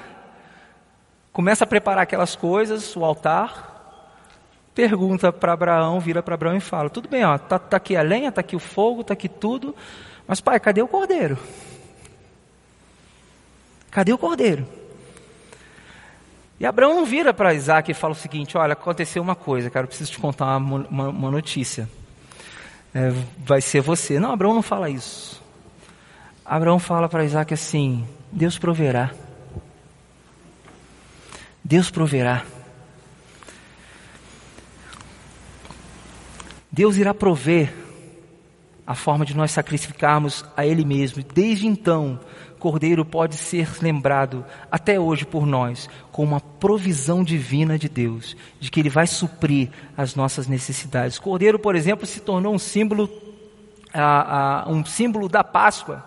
começa 1.33 1.65
a 1.65 1.67
preparar 1.67 2.03
aquelas 2.03 2.33
coisas, 2.33 2.95
o 2.95 3.03
altar, 3.03 3.73
pergunta 4.73 5.33
para 5.33 5.51
Abraão, 5.51 5.99
vira 5.99 6.23
para 6.23 6.35
Abraão 6.35 6.55
e 6.55 6.61
fala: 6.61 6.89
Tudo 6.89 7.09
bem, 7.09 7.25
ó, 7.25 7.37
tá, 7.37 7.59
tá 7.59 7.75
aqui 7.75 7.97
a 7.97 8.01
lenha, 8.01 8.31
tá 8.31 8.39
aqui 8.39 8.55
o 8.55 8.59
fogo, 8.59 9.03
tá 9.03 9.13
aqui 9.13 9.27
tudo, 9.27 9.75
mas 10.25 10.39
pai, 10.39 10.59
cadê 10.61 10.81
o 10.81 10.87
cordeiro? 10.87 11.37
Cadê 13.91 14.13
o 14.13 14.17
cordeiro? 14.17 14.65
E 16.57 16.65
Abraão 16.65 17.03
vira 17.03 17.33
para 17.33 17.53
Isaac 17.53 17.91
e 17.91 17.93
fala 17.93 18.13
o 18.13 18.17
seguinte: 18.17 18.57
Olha, 18.57 18.73
aconteceu 18.73 19.21
uma 19.21 19.35
coisa, 19.35 19.69
cara, 19.69 19.83
eu 19.83 19.89
preciso 19.89 20.11
te 20.11 20.19
contar 20.19 20.55
uma, 20.55 20.87
uma, 20.89 21.09
uma 21.09 21.31
notícia 21.31 21.89
é, 22.95 23.11
vai 23.37 23.59
ser 23.59 23.81
você. 23.81 24.21
Não, 24.21 24.31
Abraão 24.31 24.53
não 24.53 24.61
fala 24.61 24.89
isso. 24.89 25.43
Abraão 26.45 26.79
fala 26.79 27.09
para 27.09 27.25
Isaac 27.25 27.53
assim: 27.53 28.07
Deus 28.31 28.57
proverá. 28.57 29.11
Deus 31.61 31.91
proverá. 31.91 32.45
Deus 36.71 36.95
irá 36.95 37.13
prover 37.13 37.73
a 38.85 38.93
forma 38.93 39.25
de 39.25 39.35
nós 39.35 39.51
sacrificarmos 39.51 40.45
a 40.55 40.65
Ele 40.65 40.85
mesmo. 40.85 41.23
Desde 41.33 41.65
então, 41.65 42.19
Cordeiro 42.59 43.03
pode 43.03 43.35
ser 43.35 43.69
lembrado 43.81 44.45
até 44.71 44.99
hoje 44.99 45.25
por 45.25 45.45
nós 45.45 45.89
como 46.11 46.31
uma 46.33 46.39
provisão 46.39 47.23
divina 47.23 47.77
de 47.77 47.89
Deus, 47.89 48.35
de 48.59 48.71
que 48.71 48.79
Ele 48.79 48.89
vai 48.89 49.07
suprir 49.07 49.69
as 49.97 50.15
nossas 50.15 50.47
necessidades. 50.47 51.19
Cordeiro, 51.19 51.59
por 51.59 51.75
exemplo, 51.75 52.05
se 52.05 52.19
tornou 52.19 52.53
um 52.53 52.59
símbolo, 52.59 53.09
um 54.67 54.85
símbolo 54.85 55.27
da 55.27 55.43
Páscoa. 55.43 56.03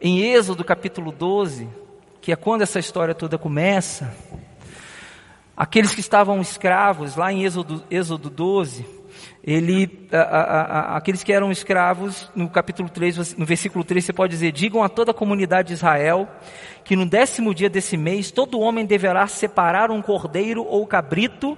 Em 0.00 0.20
Êxodo 0.20 0.64
capítulo 0.64 1.12
12, 1.12 1.68
que 2.22 2.32
é 2.32 2.36
quando 2.36 2.62
essa 2.62 2.78
história 2.78 3.14
toda 3.14 3.36
começa, 3.36 4.14
aqueles 5.54 5.94
que 5.94 6.00
estavam 6.00 6.40
escravos, 6.40 7.16
lá 7.16 7.30
em 7.30 7.44
Êxodo, 7.44 7.84
Êxodo 7.90 8.30
12, 8.30 8.99
ele, 9.42 10.08
a, 10.12 10.18
a, 10.18 10.42
a, 10.42 10.96
aqueles 10.96 11.22
que 11.22 11.32
eram 11.32 11.50
escravos, 11.50 12.30
no 12.34 12.48
capítulo 12.48 12.88
3, 12.88 13.36
no 13.36 13.46
versículo 13.46 13.82
3, 13.82 14.04
você 14.04 14.12
pode 14.12 14.32
dizer: 14.32 14.52
Digam 14.52 14.82
a 14.82 14.88
toda 14.88 15.12
a 15.12 15.14
comunidade 15.14 15.68
de 15.68 15.74
Israel 15.74 16.28
que 16.84 16.94
no 16.94 17.06
décimo 17.06 17.54
dia 17.54 17.70
desse 17.70 17.96
mês 17.96 18.30
todo 18.30 18.60
homem 18.60 18.84
deverá 18.84 19.26
separar 19.26 19.90
um 19.90 20.02
cordeiro 20.02 20.64
ou 20.64 20.86
cabrito 20.86 21.56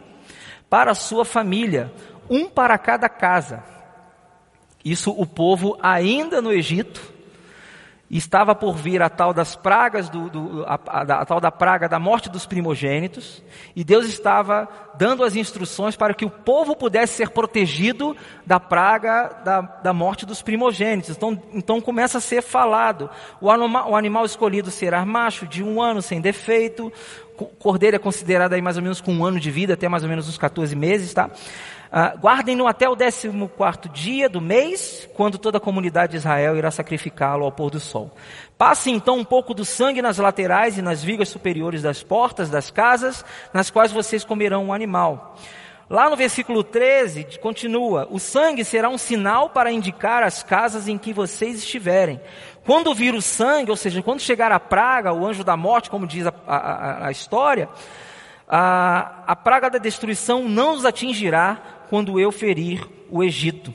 para 0.70 0.92
a 0.92 0.94
sua 0.94 1.24
família, 1.24 1.92
um 2.30 2.48
para 2.48 2.78
cada 2.78 3.08
casa. 3.08 3.64
Isso 4.84 5.10
o 5.10 5.26
povo 5.26 5.76
ainda 5.82 6.40
no 6.40 6.52
Egito, 6.52 7.12
estava 8.19 8.54
por 8.54 8.75
vir 8.75 9.00
a 9.00 9.09
tal 9.09 9.33
das 9.33 9.57
pragas, 9.57 10.11
do, 10.11 10.28
do 10.28 10.64
a, 10.64 10.78
a, 10.87 11.00
a, 11.00 11.25
tal 11.25 11.40
da 11.40 11.50
praga 11.50 11.88
da 11.88 11.99
morte 11.99 12.28
dos 12.28 12.45
primogênitos, 12.45 13.42
e 13.75 13.83
Deus 13.83 14.07
estava 14.07 14.69
dando 14.95 15.25
as 15.25 15.35
instruções 15.35 15.97
para 15.97 16.12
que 16.12 16.25
o 16.25 16.31
povo 16.31 16.76
pudesse 16.76 17.14
ser 17.14 17.31
protegido 17.31 18.14
da 18.45 18.61
praga 18.61 19.40
da, 19.42 19.61
da 19.62 19.92
morte 19.95 20.26
dos 20.26 20.42
primogênitos. 20.42 21.16
Então, 21.16 21.42
então 21.54 21.81
começa 21.81 22.19
a 22.19 22.21
ser 22.21 22.42
falado: 22.42 23.09
o 23.40 23.50
animal, 23.50 23.90
o 23.90 23.97
animal 23.97 24.26
escolhido 24.26 24.71
será 24.71 25.07
macho, 25.07 25.47
de 25.47 25.62
um 25.62 25.81
ano, 25.81 26.02
sem 26.02 26.21
defeito, 26.21 26.92
cordeiro 27.44 27.96
é 27.96 27.99
considerado 27.99 28.52
aí 28.52 28.62
mais 28.62 28.76
ou 28.76 28.82
menos 28.82 29.00
com 29.00 29.12
um 29.12 29.25
ano 29.25 29.38
de 29.38 29.50
vida, 29.50 29.75
até 29.75 29.88
mais 29.88 30.02
ou 30.02 30.08
menos 30.08 30.28
uns 30.28 30.38
14 30.38 30.75
meses, 30.75 31.12
tá? 31.12 31.30
Ah, 31.94 32.14
Guardem-no 32.18 32.66
até 32.66 32.88
o 32.88 32.96
14 32.96 33.30
dia 33.92 34.26
do 34.26 34.40
mês, 34.40 35.06
quando 35.14 35.37
toda 35.37 35.58
a 35.58 35.61
comunidade 35.61 36.12
de 36.12 36.16
Israel 36.16 36.56
irá 36.56 36.70
sacrificá-lo 36.70 37.44
ao 37.44 37.52
pôr 37.52 37.70
do 37.70 37.78
sol. 37.78 38.11
Passem 38.56 38.94
então 38.94 39.18
um 39.18 39.25
pouco 39.25 39.52
do 39.52 39.62
sangue 39.62 40.00
nas 40.00 40.16
laterais 40.16 40.78
e 40.78 40.82
nas 40.82 41.04
vigas 41.04 41.28
superiores 41.28 41.82
das 41.82 42.02
portas 42.02 42.49
das 42.49 42.70
casas, 42.70 43.22
nas 43.52 43.70
quais 43.70 43.92
vocês 43.92 44.25
comerão 44.25 44.64
um 44.64 44.72
animal. 44.72 45.37
Lá 45.90 46.08
no 46.08 46.16
versículo 46.16 46.64
13, 46.64 47.26
continua: 47.42 48.08
O 48.11 48.18
sangue 48.18 48.64
será 48.64 48.88
um 48.88 48.96
sinal 48.96 49.50
para 49.50 49.70
indicar 49.70 50.22
as 50.22 50.42
casas 50.42 50.88
em 50.88 50.96
que 50.96 51.12
vocês 51.12 51.58
estiverem. 51.58 52.18
Quando 52.64 52.95
vir 52.95 53.14
o 53.14 53.23
sangue, 53.23 53.71
ou 53.71 53.76
seja, 53.76 54.02
quando 54.02 54.21
chegar 54.21 54.52
a 54.52 54.61
praga, 54.61 55.12
o 55.12 55.26
anjo 55.26 55.42
da 55.42 55.57
morte, 55.57 55.90
como 55.90 56.07
diz 56.07 56.26
a, 56.26 56.35
a, 56.47 57.07
a 57.09 57.11
história, 57.11 57.69
a, 58.49 59.25
a 59.26 59.37
praga 59.37 59.69
da 59.71 59.78
destruição 59.78 60.49
não 60.49 60.75
os 60.75 60.85
atingirá, 60.85 61.61
quando 61.92 62.19
eu 62.19 62.33
ferir 62.33 62.88
o 63.11 63.23
Egito. 63.23 63.75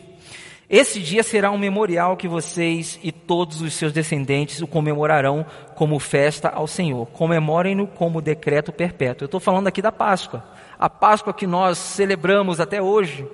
Esse 0.67 0.99
dia 0.99 1.21
será 1.21 1.51
um 1.51 1.57
memorial 1.57 2.17
que 2.17 2.27
vocês 2.27 2.99
e 3.03 3.11
todos 3.11 3.61
os 3.61 3.73
seus 3.73 3.93
descendentes 3.93 4.59
o 4.59 4.67
comemorarão 4.67 5.45
como 5.75 5.99
festa 5.99 6.49
ao 6.49 6.65
Senhor. 6.65 7.05
Comemorem-no 7.07 7.85
como 7.85 8.19
decreto 8.19 8.71
perpétuo. 8.71 9.23
Eu 9.23 9.27
estou 9.27 9.39
falando 9.39 9.67
aqui 9.67 9.83
da 9.83 9.91
Páscoa. 9.91 10.43
A 10.79 10.89
Páscoa 10.89 11.31
que 11.31 11.45
nós 11.45 11.77
celebramos 11.77 12.59
até 12.59 12.81
hoje 12.81 13.25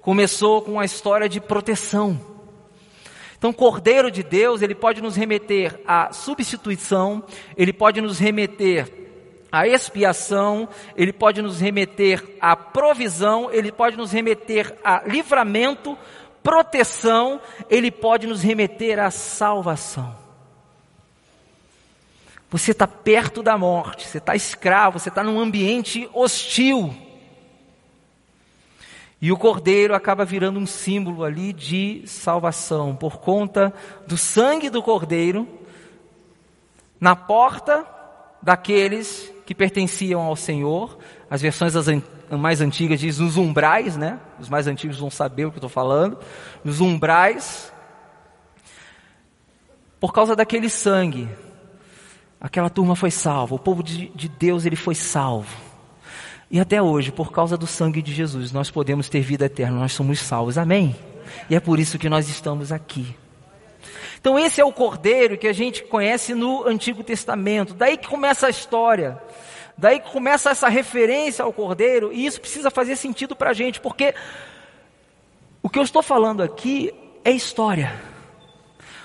começou 0.00 0.62
com 0.62 0.80
a 0.80 0.84
história 0.86 1.28
de 1.28 1.38
proteção. 1.38 2.18
Então, 3.42 3.52
Cordeiro 3.52 4.08
de 4.08 4.22
Deus, 4.22 4.62
ele 4.62 4.72
pode 4.72 5.02
nos 5.02 5.16
remeter 5.16 5.80
à 5.84 6.12
substituição, 6.12 7.24
ele 7.56 7.72
pode 7.72 8.00
nos 8.00 8.20
remeter 8.20 8.88
a 9.50 9.66
expiação, 9.66 10.68
ele 10.96 11.12
pode 11.12 11.42
nos 11.42 11.60
remeter 11.60 12.22
à 12.40 12.54
provisão, 12.54 13.50
ele 13.50 13.72
pode 13.72 13.96
nos 13.96 14.12
remeter 14.12 14.78
a 14.84 15.02
livramento, 15.08 15.98
proteção, 16.40 17.40
ele 17.68 17.90
pode 17.90 18.28
nos 18.28 18.42
remeter 18.42 19.00
à 19.00 19.10
salvação. 19.10 20.14
Você 22.48 22.70
está 22.70 22.86
perto 22.86 23.42
da 23.42 23.58
morte, 23.58 24.06
você 24.06 24.18
está 24.18 24.36
escravo, 24.36 25.00
você 25.00 25.08
está 25.08 25.24
num 25.24 25.40
ambiente 25.40 26.08
hostil. 26.14 26.94
E 29.22 29.30
o 29.30 29.36
cordeiro 29.36 29.94
acaba 29.94 30.24
virando 30.24 30.58
um 30.58 30.66
símbolo 30.66 31.22
ali 31.22 31.52
de 31.52 32.02
salvação, 32.06 32.96
por 32.96 33.18
conta 33.18 33.72
do 34.04 34.16
sangue 34.16 34.68
do 34.68 34.82
cordeiro 34.82 35.46
na 37.00 37.14
porta 37.14 37.86
daqueles 38.42 39.32
que 39.46 39.54
pertenciam 39.54 40.20
ao 40.20 40.34
Senhor. 40.34 40.98
As 41.30 41.40
versões 41.40 41.74
mais 42.36 42.60
antigas 42.60 42.98
dizem 42.98 43.24
nos 43.24 43.36
umbrais, 43.36 43.96
né? 43.96 44.18
Os 44.40 44.48
mais 44.48 44.66
antigos 44.66 44.98
vão 44.98 45.08
saber 45.08 45.44
o 45.44 45.50
que 45.52 45.56
eu 45.56 45.60
estou 45.60 45.70
falando. 45.70 46.18
Nos 46.64 46.80
umbrais, 46.80 47.72
por 50.00 50.12
causa 50.12 50.34
daquele 50.34 50.68
sangue. 50.68 51.28
Aquela 52.40 52.68
turma 52.68 52.96
foi 52.96 53.12
salva, 53.12 53.54
o 53.54 53.58
povo 53.58 53.84
de, 53.84 54.08
de 54.08 54.28
Deus 54.28 54.66
ele 54.66 54.74
foi 54.74 54.96
salvo. 54.96 55.71
E 56.52 56.60
até 56.60 56.82
hoje, 56.82 57.10
por 57.10 57.32
causa 57.32 57.56
do 57.56 57.66
sangue 57.66 58.02
de 58.02 58.12
Jesus, 58.12 58.52
nós 58.52 58.70
podemos 58.70 59.08
ter 59.08 59.22
vida 59.22 59.46
eterna, 59.46 59.80
nós 59.80 59.92
somos 59.92 60.20
salvos. 60.20 60.58
Amém? 60.58 60.94
E 61.48 61.56
é 61.56 61.60
por 61.60 61.80
isso 61.80 61.98
que 61.98 62.10
nós 62.10 62.28
estamos 62.28 62.70
aqui. 62.70 63.16
Então 64.20 64.38
esse 64.38 64.60
é 64.60 64.64
o 64.64 64.70
cordeiro 64.70 65.38
que 65.38 65.48
a 65.48 65.52
gente 65.54 65.82
conhece 65.82 66.34
no 66.34 66.68
Antigo 66.68 67.02
Testamento. 67.02 67.72
Daí 67.72 67.96
que 67.96 68.06
começa 68.06 68.48
a 68.48 68.50
história. 68.50 69.18
Daí 69.78 69.98
que 69.98 70.10
começa 70.10 70.50
essa 70.50 70.68
referência 70.68 71.42
ao 71.42 71.54
cordeiro, 71.54 72.12
e 72.12 72.26
isso 72.26 72.38
precisa 72.38 72.70
fazer 72.70 72.96
sentido 72.96 73.34
para 73.34 73.50
a 73.50 73.54
gente, 73.54 73.80
porque 73.80 74.14
o 75.62 75.70
que 75.70 75.78
eu 75.78 75.82
estou 75.82 76.02
falando 76.02 76.42
aqui 76.42 76.92
é 77.24 77.30
história. 77.30 77.98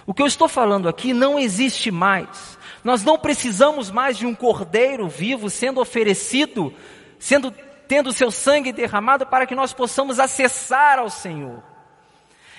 O 0.06 0.14
que 0.14 0.22
eu 0.22 0.28
estou 0.28 0.50
falando 0.50 0.90
aqui 0.90 1.14
não 1.14 1.40
existe 1.40 1.92
mais. 1.92 2.58
Nós 2.84 3.04
não 3.04 3.18
precisamos 3.18 3.90
mais 3.90 4.18
de 4.18 4.26
um 4.26 4.36
cordeiro 4.36 5.08
vivo 5.08 5.50
sendo 5.50 5.80
oferecido, 5.80 6.74
sendo 7.20 7.54
tendo 7.88 8.12
seu 8.12 8.30
sangue 8.30 8.74
derramado 8.74 9.26
para 9.26 9.46
que 9.46 9.56
nós 9.56 9.74
possamos 9.74 10.20
acessar 10.20 11.00
ao 11.00 11.10
Senhor. 11.10 11.64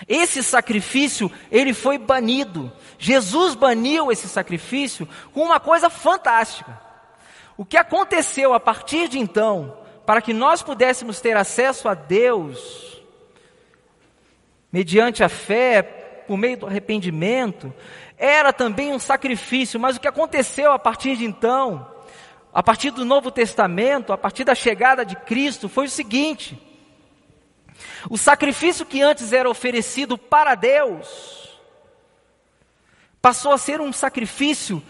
Esse 0.06 0.42
sacrifício, 0.42 1.30
ele 1.50 1.74
foi 1.74 1.98
banido. 1.98 2.72
Jesus 2.98 3.54
baniu 3.54 4.10
esse 4.10 4.28
sacrifício 4.28 5.08
com 5.32 5.42
uma 5.42 5.60
coisa 5.60 5.90
fantástica. 5.90 6.80
O 7.56 7.64
que 7.64 7.76
aconteceu 7.76 8.54
a 8.54 8.60
partir 8.60 9.08
de 9.08 9.18
então, 9.18 9.76
para 10.06 10.22
que 10.22 10.32
nós 10.32 10.62
pudéssemos 10.62 11.20
ter 11.20 11.36
acesso 11.36 11.88
a 11.88 11.94
Deus, 11.94 13.02
mediante 14.72 15.24
a 15.24 15.28
fé, 15.28 15.82
por 15.82 16.38
meio 16.38 16.58
do 16.58 16.66
arrependimento, 16.66 17.72
era 18.16 18.52
também 18.52 18.92
um 18.92 18.98
sacrifício, 18.98 19.80
mas 19.80 19.96
o 19.96 20.00
que 20.00 20.08
aconteceu 20.08 20.72
a 20.72 20.78
partir 20.78 21.16
de 21.16 21.24
então, 21.24 21.86
a 22.52 22.62
partir 22.62 22.90
do 22.90 23.04
Novo 23.04 23.30
Testamento, 23.30 24.12
a 24.12 24.18
partir 24.18 24.44
da 24.44 24.54
chegada 24.54 25.04
de 25.04 25.16
Cristo, 25.16 25.68
foi 25.68 25.86
o 25.86 25.90
seguinte: 25.90 26.60
o 28.08 28.16
sacrifício 28.16 28.86
que 28.86 29.02
antes 29.02 29.32
era 29.32 29.48
oferecido 29.48 30.16
para 30.16 30.54
Deus, 30.54 31.58
passou 33.20 33.52
a 33.52 33.58
ser 33.58 33.80
um 33.80 33.92
sacrifício 33.92 34.82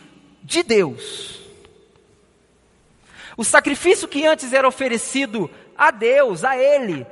de 0.43 0.63
Deus. 0.63 1.41
O 3.37 3.45
sacrifício 3.45 4.09
que 4.09 4.27
antes 4.27 4.53
era 4.53 4.67
oferecido 4.67 5.49
a 5.77 5.93
Deus, 5.93 6.45
a 6.45 6.57
Ele, 6.57 7.07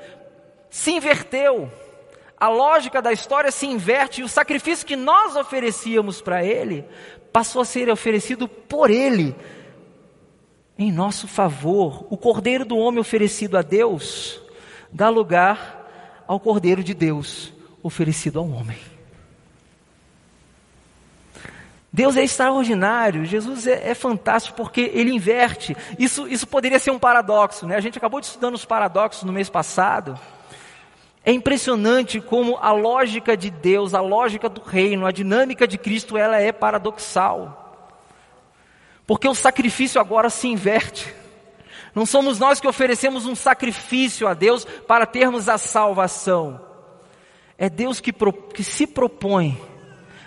se 0.68 0.90
inverteu. 0.90 1.70
A 2.38 2.48
lógica 2.48 3.00
da 3.00 3.12
história 3.12 3.50
se 3.50 3.66
inverte 3.66 4.20
e 4.20 4.24
o 4.24 4.28
sacrifício 4.28 4.86
que 4.86 4.96
nós 4.96 5.36
oferecíamos 5.36 6.20
para 6.20 6.44
Ele 6.44 6.84
passou 7.32 7.62
a 7.62 7.64
ser 7.64 7.88
oferecido 7.88 8.48
por 8.48 8.90
Ele, 8.90 9.34
em 10.78 10.92
nosso 10.92 11.26
favor. 11.26 12.06
O 12.10 12.16
cordeiro 12.16 12.64
do 12.64 12.76
homem 12.76 13.00
oferecido 13.00 13.56
a 13.56 13.62
Deus 13.62 14.40
dá 14.92 15.08
lugar 15.08 16.24
ao 16.26 16.40
cordeiro 16.40 16.82
de 16.82 16.94
Deus 16.94 17.52
oferecido 17.82 18.38
ao 18.38 18.48
homem. 18.48 18.78
Deus 21.92 22.16
é 22.16 22.22
extraordinário, 22.22 23.24
Jesus 23.24 23.66
é, 23.66 23.90
é, 23.90 23.94
fantástico 23.94 24.54
porque 24.54 24.90
ele 24.92 25.10
inverte. 25.12 25.74
Isso, 25.98 26.28
isso 26.28 26.46
poderia 26.46 26.78
ser 26.78 26.90
um 26.90 26.98
paradoxo, 26.98 27.66
né? 27.66 27.74
A 27.74 27.80
gente 27.80 27.96
acabou 27.96 28.20
de 28.20 28.26
estudando 28.26 28.54
os 28.54 28.66
paradoxos 28.66 29.22
no 29.22 29.32
mês 29.32 29.48
passado. 29.48 30.18
É 31.24 31.32
impressionante 31.32 32.20
como 32.20 32.58
a 32.58 32.70
lógica 32.70 33.34
de 33.34 33.50
Deus, 33.50 33.94
a 33.94 34.00
lógica 34.02 34.46
do 34.46 34.60
reino, 34.60 35.06
a 35.06 35.10
dinâmica 35.10 35.66
de 35.66 35.78
Cristo, 35.78 36.18
ela 36.18 36.38
é 36.38 36.52
paradoxal. 36.52 37.65
Porque 39.06 39.28
o 39.28 39.34
sacrifício 39.34 40.00
agora 40.00 40.28
se 40.28 40.48
inverte. 40.48 41.14
Não 41.94 42.04
somos 42.04 42.38
nós 42.38 42.60
que 42.60 42.68
oferecemos 42.68 43.24
um 43.24 43.34
sacrifício 43.34 44.26
a 44.28 44.34
Deus 44.34 44.64
para 44.64 45.06
termos 45.06 45.48
a 45.48 45.56
salvação. 45.56 46.60
É 47.56 47.70
Deus 47.70 48.00
que, 48.00 48.12
pro, 48.12 48.32
que 48.32 48.62
se 48.62 48.86
propõe 48.86 49.58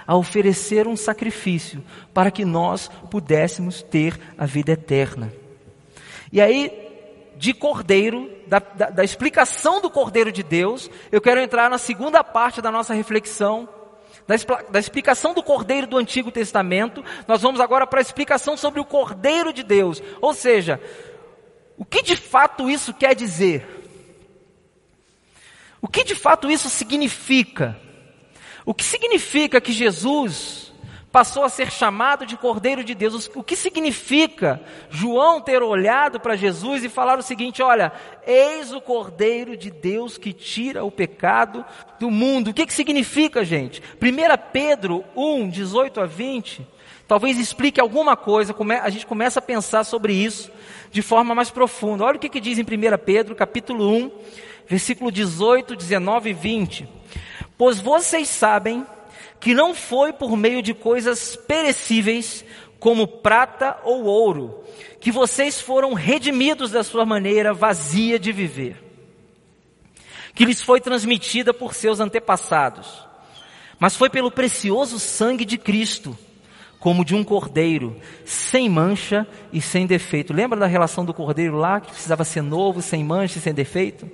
a 0.07 0.15
oferecer 0.15 0.88
um 0.88 0.98
sacrifício 0.98 1.83
para 2.12 2.31
que 2.31 2.43
nós 2.43 2.89
pudéssemos 3.12 3.83
ter 3.83 4.19
a 4.36 4.48
vida 4.48 4.71
eterna. 4.71 5.31
E 6.31 6.41
aí, 6.41 6.71
de 7.38 7.54
cordeiro, 7.54 8.27
da, 8.47 8.58
da, 8.58 8.89
da 8.89 9.04
explicação 9.04 9.80
do 9.80 9.91
cordeiro 9.91 10.32
de 10.32 10.41
Deus, 10.41 10.89
eu 11.12 11.21
quero 11.21 11.39
entrar 11.39 11.69
na 11.69 11.77
segunda 11.77 12.23
parte 12.23 12.62
da 12.62 12.71
nossa 12.71 12.95
reflexão, 12.95 13.69
da, 14.30 14.36
da, 14.70 14.80
explicação 14.80 15.34
do 15.34 15.42
Cordeiro 15.42 15.88
do 15.88 15.98
Antigo 15.98 16.32
Testamento, 16.32 17.04
nós 17.28 17.42
vamos 17.42 17.60
agora 17.60 17.88
para 17.88 18.00
a 18.00 18.02
explicação 18.02 18.56
sobre 18.56 18.80
o 18.80 18.86
Cordeiro 18.86 19.52
de 19.52 19.63
Deus. 19.63 20.04
Ou 20.22 20.36
seja, 20.36 20.80
o 21.76 21.84
que 21.84 22.04
de 22.04 22.15
fato 22.15 22.70
isso 22.70 22.94
quer 22.94 23.15
dizer? 23.15 23.68
O 25.82 25.88
que 25.88 26.04
de 26.04 26.13
fato 26.13 26.48
isso 26.52 26.70
significa? 26.70 27.76
O 28.63 28.72
que 28.72 28.84
significa 28.84 29.60
que 29.60 29.72
Jesus 29.72 30.68
passou 31.12 31.43
a 31.43 31.50
ser 31.50 31.72
chamado 31.72 32.26
de 32.26 32.38
Cordeiro 32.38 32.84
de 32.84 32.93
Deus? 32.93 33.30
O 33.36 33.43
que 33.43 33.56
significa 33.56 34.62
João 34.89 35.41
ter 35.41 35.62
olhado 35.62 36.19
para 36.19 36.36
Jesus 36.36 36.84
e 36.84 36.89
falar 36.89 37.17
o 37.17 37.24
seguinte: 37.24 37.62
olha, 37.62 37.91
eis 38.26 38.72
o 38.74 38.82
Cordeiro 38.82 39.58
de 39.58 39.72
Deus 39.72 40.17
que 40.17 40.34
tira 40.34 40.84
o 40.84 40.91
pecado 40.91 41.65
do 42.00 42.10
mundo. 42.12 42.50
O 42.50 42.54
que, 42.54 42.65
que 42.65 42.74
significa, 42.74 43.43
gente? 43.43 43.82
1 44.02 44.52
Pedro 44.52 45.04
1, 45.15 45.50
18 45.50 46.02
a 46.02 46.06
20, 46.06 46.67
talvez 47.08 47.39
explique 47.39 47.82
alguma 47.82 48.15
coisa, 48.15 48.56
a 48.82 48.89
gente 48.89 49.06
começa 49.06 49.39
a 49.39 49.41
pensar 49.41 49.84
sobre 49.84 50.13
isso 50.13 50.52
de 50.91 51.02
forma 51.02 51.36
mais 51.36 51.50
profunda. 51.50 52.04
Olha 52.04 52.17
o 52.17 52.19
que, 52.19 52.30
que 52.30 52.39
diz 52.39 52.58
em 52.58 52.63
1 52.63 52.65
Pedro, 53.04 53.36
capítulo 53.36 53.89
1, 53.91 54.12
versículo 54.67 55.12
18, 55.12 55.76
19 55.76 56.30
e 56.30 56.34
20. 56.34 56.89
Pois 57.58 57.80
vocês 57.80 58.28
sabem 58.30 58.86
que 59.39 59.54
não 59.54 59.73
foi 59.73 60.12
por 60.12 60.36
meio 60.36 60.62
de 60.62 60.73
coisas 60.73 61.36
perecíveis, 61.36 62.43
como 62.80 63.08
prata 63.08 63.78
ou 63.84 64.06
ouro, 64.06 64.63
que 64.99 65.12
vocês 65.12 65.60
foram 65.60 65.93
redimidos 65.93 66.71
da 66.71 66.84
sua 66.84 67.06
maneira 67.06 67.54
vazia 67.54 68.17
de 68.17 68.32
viver, 68.32 68.78
que 70.34 70.45
lhes 70.45 70.62
foi 70.62 70.80
transmitida 70.80 71.54
por 71.54 71.73
seus 71.73 71.99
antepassados, 71.99 73.06
mas 73.78 73.95
foi 73.95 74.10
pelo 74.10 74.32
precioso 74.32 74.99
sangue 74.99 75.45
de 75.45 75.58
Cristo, 75.58 76.17
como 76.80 77.04
de 77.04 77.13
um 77.13 77.23
cordeiro, 77.23 77.95
sem 78.23 78.69
mancha 78.69 79.28
e 79.52 79.62
sem 79.62 79.86
defeito. 79.86 80.34
Lembra 80.34 80.60
da 80.60 80.65
relação 80.65 81.04
do 81.04 81.13
cordeiro 81.13 81.58
lá, 81.58 81.82
que 81.82 81.91
precisava 81.91 82.23
ser 82.23 82.41
novo, 82.41 82.82
sem 82.82 83.04
mancha 83.04 83.38
e 83.38 83.41
sem 83.41 83.54
defeito? 83.54 84.10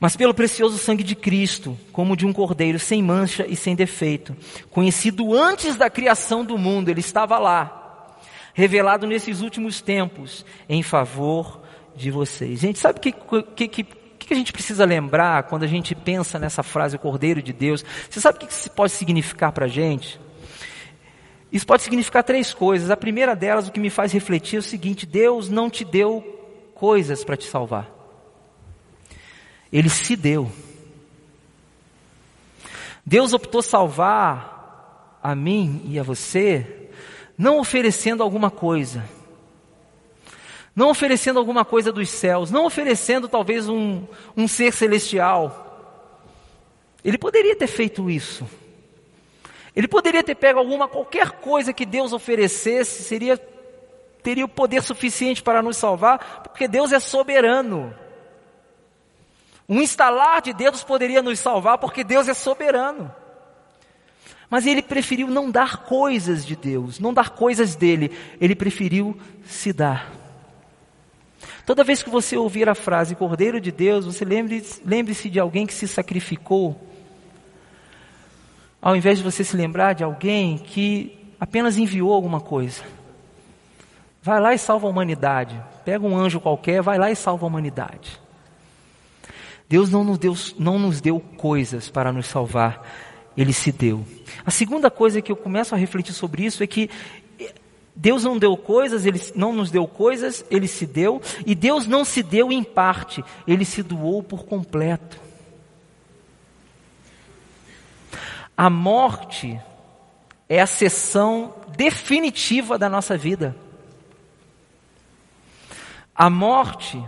Mas 0.00 0.16
pelo 0.16 0.32
precioso 0.32 0.78
sangue 0.78 1.04
de 1.04 1.14
Cristo, 1.14 1.78
como 1.92 2.16
de 2.16 2.26
um 2.26 2.32
cordeiro 2.32 2.78
sem 2.78 3.02
mancha 3.02 3.46
e 3.46 3.54
sem 3.54 3.76
defeito, 3.76 4.34
conhecido 4.70 5.34
antes 5.34 5.76
da 5.76 5.90
criação 5.90 6.42
do 6.42 6.56
mundo, 6.56 6.88
ele 6.88 7.00
estava 7.00 7.38
lá, 7.38 8.16
revelado 8.54 9.06
nesses 9.06 9.42
últimos 9.42 9.82
tempos, 9.82 10.46
em 10.66 10.82
favor 10.82 11.60
de 11.94 12.10
vocês. 12.10 12.60
Gente, 12.60 12.78
sabe 12.78 12.98
o 12.98 13.02
que, 13.02 13.12
que, 13.68 13.68
que, 13.68 13.84
que 13.84 14.32
a 14.32 14.36
gente 14.36 14.54
precisa 14.54 14.86
lembrar 14.86 15.42
quando 15.42 15.64
a 15.64 15.68
gente 15.68 15.94
pensa 15.94 16.38
nessa 16.38 16.62
frase, 16.62 16.96
o 16.96 16.98
Cordeiro 16.98 17.42
de 17.42 17.52
Deus? 17.52 17.84
Você 18.08 18.22
sabe 18.22 18.38
o 18.38 18.40
que 18.40 18.50
isso 18.50 18.70
pode 18.70 18.92
significar 18.92 19.52
para 19.52 19.66
a 19.66 19.68
gente? 19.68 20.18
Isso 21.52 21.66
pode 21.66 21.82
significar 21.82 22.24
três 22.24 22.54
coisas. 22.54 22.90
A 22.90 22.96
primeira 22.96 23.36
delas, 23.36 23.68
o 23.68 23.72
que 23.72 23.80
me 23.80 23.90
faz 23.90 24.12
refletir 24.12 24.56
é 24.56 24.60
o 24.60 24.62
seguinte: 24.62 25.04
Deus 25.04 25.50
não 25.50 25.68
te 25.68 25.84
deu 25.84 26.22
coisas 26.74 27.22
para 27.22 27.36
te 27.36 27.44
salvar. 27.44 27.99
Ele 29.72 29.88
se 29.88 30.16
deu. 30.16 30.50
Deus 33.04 33.32
optou 33.32 33.62
salvar 33.62 35.18
a 35.22 35.34
mim 35.34 35.82
e 35.86 35.98
a 35.98 36.02
você, 36.02 36.90
não 37.36 37.58
oferecendo 37.58 38.22
alguma 38.22 38.50
coisa, 38.50 39.04
não 40.74 40.90
oferecendo 40.90 41.38
alguma 41.38 41.64
coisa 41.64 41.92
dos 41.92 42.08
céus, 42.08 42.50
não 42.50 42.66
oferecendo 42.66 43.28
talvez 43.28 43.68
um, 43.68 44.04
um 44.36 44.46
ser 44.46 44.72
celestial. 44.72 45.66
Ele 47.04 47.18
poderia 47.18 47.56
ter 47.56 47.66
feito 47.66 48.10
isso. 48.10 48.46
Ele 49.74 49.88
poderia 49.88 50.22
ter 50.22 50.34
pego 50.34 50.58
alguma, 50.58 50.88
qualquer 50.88 51.30
coisa 51.32 51.72
que 51.72 51.86
Deus 51.86 52.12
oferecesse, 52.12 53.02
seria, 53.02 53.36
teria 54.22 54.44
o 54.44 54.48
poder 54.48 54.82
suficiente 54.82 55.42
para 55.42 55.62
nos 55.62 55.76
salvar, 55.76 56.42
porque 56.42 56.66
Deus 56.66 56.92
é 56.92 57.00
soberano. 57.00 57.94
Um 59.70 59.80
instalar 59.80 60.42
de 60.42 60.52
dedos 60.52 60.82
poderia 60.82 61.22
nos 61.22 61.38
salvar 61.38 61.78
porque 61.78 62.02
Deus 62.02 62.26
é 62.26 62.34
soberano. 62.34 63.14
Mas 64.50 64.66
ele 64.66 64.82
preferiu 64.82 65.28
não 65.28 65.48
dar 65.48 65.84
coisas 65.84 66.44
de 66.44 66.56
Deus, 66.56 66.98
não 66.98 67.14
dar 67.14 67.30
coisas 67.30 67.76
dele, 67.76 68.10
ele 68.40 68.56
preferiu 68.56 69.16
se 69.44 69.72
dar. 69.72 70.10
Toda 71.64 71.84
vez 71.84 72.02
que 72.02 72.10
você 72.10 72.36
ouvir 72.36 72.68
a 72.68 72.74
frase 72.74 73.14
Cordeiro 73.14 73.60
de 73.60 73.70
Deus, 73.70 74.04
você 74.04 74.24
lembre-se 74.24 74.82
lembre 74.84 75.14
de 75.14 75.38
alguém 75.38 75.64
que 75.68 75.72
se 75.72 75.86
sacrificou, 75.86 76.84
ao 78.82 78.96
invés 78.96 79.18
de 79.18 79.24
você 79.24 79.44
se 79.44 79.56
lembrar 79.56 79.92
de 79.92 80.02
alguém 80.02 80.58
que 80.58 81.16
apenas 81.38 81.78
enviou 81.78 82.12
alguma 82.12 82.40
coisa. 82.40 82.82
Vai 84.20 84.40
lá 84.40 84.52
e 84.52 84.58
salva 84.58 84.88
a 84.88 84.90
humanidade. 84.90 85.62
Pega 85.84 86.04
um 86.04 86.16
anjo 86.16 86.40
qualquer, 86.40 86.82
vai 86.82 86.98
lá 86.98 87.08
e 87.08 87.14
salva 87.14 87.46
a 87.46 87.48
humanidade. 87.48 88.20
Deus 89.70 89.88
não 89.88 90.02
nos 90.02 90.18
deu, 90.18 90.36
não 90.58 90.80
nos 90.80 91.00
deu 91.00 91.20
coisas 91.20 91.88
para 91.88 92.12
nos 92.12 92.26
salvar, 92.26 92.84
Ele 93.36 93.52
se 93.52 93.70
deu. 93.70 94.04
A 94.44 94.50
segunda 94.50 94.90
coisa 94.90 95.22
que 95.22 95.30
eu 95.30 95.36
começo 95.36 95.72
a 95.72 95.78
refletir 95.78 96.12
sobre 96.12 96.44
isso 96.44 96.64
é 96.64 96.66
que 96.66 96.90
Deus 97.94 98.24
não 98.24 98.36
deu 98.36 98.56
coisas, 98.56 99.06
Ele 99.06 99.20
não 99.36 99.52
nos 99.52 99.70
deu 99.70 99.86
coisas, 99.86 100.44
Ele 100.50 100.66
se 100.66 100.84
deu, 100.86 101.22
e 101.46 101.54
Deus 101.54 101.86
não 101.86 102.04
se 102.04 102.20
deu 102.20 102.50
em 102.50 102.64
parte, 102.64 103.24
Ele 103.46 103.64
se 103.64 103.80
doou 103.80 104.24
por 104.24 104.44
completo. 104.44 105.20
A 108.56 108.68
morte 108.68 109.56
é 110.48 110.60
a 110.60 110.66
sessão 110.66 111.54
definitiva 111.76 112.76
da 112.76 112.88
nossa 112.88 113.16
vida. 113.16 113.54
A 116.12 116.28
morte 116.28 117.00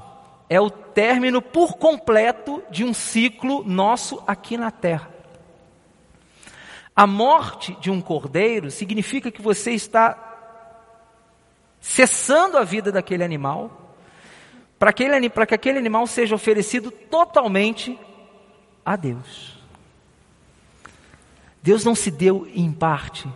é 0.53 0.61
o 0.61 0.69
término 0.69 1.41
por 1.41 1.79
completo 1.79 2.63
de 2.71 2.85
um 2.85 2.93
ciclo 2.93 3.65
nosso 3.65 4.23
aqui 4.27 4.59
na 4.59 4.71
terra. 4.71 5.11
A 6.95 7.07
morte 7.07 7.75
de 7.81 7.91
um 7.91 8.03
cordeiro 8.03 8.71
significa 8.71 9.31
que 9.31 9.41
você 9.41 9.71
está 9.71 10.15
cessando 11.81 12.59
a 12.59 12.65
vida 12.65 12.93
daquele 12.93 13.25
animal, 13.25 13.97
para, 14.79 14.93
para 15.33 15.47
que 15.47 15.55
aquele 15.55 15.79
animal 15.79 16.07
seja 16.07 16.35
oferecido 16.35 16.91
totalmente 16.91 17.99
a 18.85 18.95
Deus. 18.95 19.59
Deus 21.63 21.83
não 21.83 21.95
se 21.95 22.11
deu 22.11 22.47
em 22.53 22.71
parte. 22.71 23.27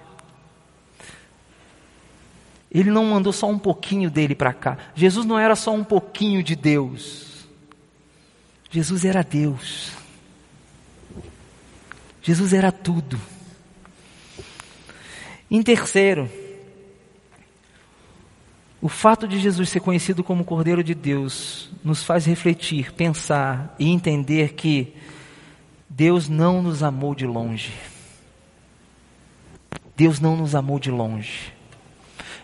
Ele 2.79 2.91
não 2.91 3.07
mandou 3.07 3.33
só 3.33 3.49
um 3.49 3.59
pouquinho 3.59 4.11
dele 4.11 4.35
para 4.35 4.53
cá. 4.53 4.77
Jesus 4.95 5.25
não 5.25 5.39
era 5.39 5.57
só 5.57 5.73
um 5.73 5.83
pouquinho 5.83 6.43
de 6.43 6.55
Deus. 6.55 7.47
Jesus 8.71 9.03
era 9.07 9.23
Deus. 9.23 9.93
Jesus 12.21 12.53
era 12.53 12.71
tudo. 12.71 13.19
Em 15.51 15.63
terceiro, 15.63 16.31
o 18.83 18.91
fato 18.91 19.27
de 19.27 19.41
Jesus 19.41 19.71
ser 19.71 19.81
conhecido 19.81 20.23
como 20.23 20.45
Cordeiro 20.45 20.85
de 20.85 20.95
Deus 20.95 21.71
nos 21.83 22.03
faz 22.03 22.27
refletir, 22.27 22.93
pensar 22.93 23.75
e 23.79 23.89
entender 23.89 24.53
que 24.53 24.93
Deus 25.89 26.29
não 26.29 26.61
nos 26.61 26.83
amou 26.83 27.15
de 27.15 27.25
longe. 27.25 27.73
Deus 29.97 30.21
não 30.21 30.37
nos 30.37 30.55
amou 30.55 30.79
de 30.79 30.91
longe. 30.91 31.56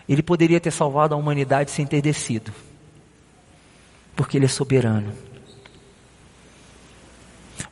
Ele 0.07 0.21
poderia 0.21 0.59
ter 0.59 0.71
salvado 0.71 1.13
a 1.13 1.17
humanidade 1.17 1.71
sem 1.71 1.85
ter 1.85 2.01
descido, 2.01 2.51
porque 4.15 4.37
Ele 4.37 4.45
é 4.45 4.49
soberano. 4.49 5.13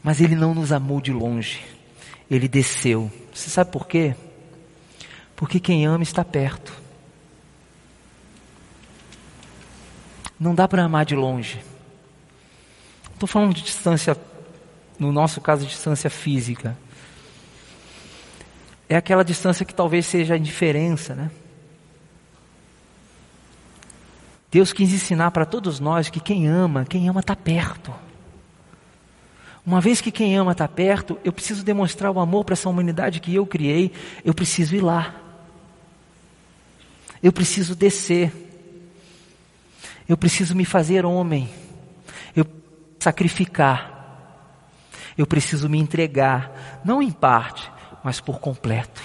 Mas 0.04 0.22
Ele 0.22 0.36
não 0.36 0.56
nos 0.56 0.72
amou 0.72 1.02
de 1.02 1.12
longe, 1.12 1.62
Ele 2.30 2.48
desceu. 2.48 3.12
Você 3.34 3.50
sabe 3.50 3.72
por 3.72 3.88
quê? 3.88 4.16
Porque 5.36 5.60
quem 5.60 5.86
ama 5.86 6.04
está 6.04 6.24
perto. 6.24 6.74
Não 10.40 10.56
dá 10.56 10.68
para 10.68 10.84
amar 10.84 11.06
de 11.06 11.16
longe. 11.16 11.64
Estou 13.14 13.28
falando 13.28 13.54
de 13.54 13.62
distância, 13.62 14.18
no 14.98 15.12
nosso 15.12 15.40
caso, 15.40 15.66
distância 15.66 16.10
física 16.10 16.78
é 18.92 18.98
aquela 18.98 19.24
distância 19.24 19.66
que 19.66 19.74
talvez 19.74 20.06
seja 20.06 20.34
a 20.34 20.38
indiferença, 20.38 21.16
né? 21.16 21.32
Deus 24.52 24.74
quis 24.74 24.92
ensinar 24.92 25.32
para 25.32 25.46
todos 25.46 25.80
nós 25.80 26.10
que 26.10 26.20
quem 26.20 26.46
ama, 26.46 26.84
quem 26.84 27.08
ama 27.08 27.22
está 27.22 27.36
perto. 27.36 27.94
Uma 29.66 29.80
vez 29.80 30.02
que 30.02 30.12
quem 30.12 30.38
ama 30.38 30.52
está 30.52 30.68
perto, 30.68 31.18
eu 31.24 31.32
preciso 31.32 31.64
demonstrar 31.64 32.12
o 32.12 32.20
amor 32.20 32.44
para 32.44 32.54
essa 32.54 32.68
humanidade 32.68 33.22
que 33.22 33.34
eu 33.34 33.46
criei, 33.46 33.94
eu 34.26 34.34
preciso 34.34 34.76
ir 34.76 34.82
lá. 34.82 35.16
Eu 37.24 37.32
preciso 37.32 37.76
descer. 37.76 38.34
Eu 40.10 40.18
preciso 40.18 40.54
me 40.54 40.66
fazer 40.66 41.06
homem. 41.06 41.48
Eu 42.36 42.46
sacrificar. 43.00 43.90
Eu 45.18 45.26
preciso 45.26 45.70
me 45.70 45.78
entregar, 45.78 46.82
não 46.84 47.02
em 47.02 47.12
parte, 47.12 47.72
mas 48.04 48.20
por 48.20 48.40
completo. 48.40 49.02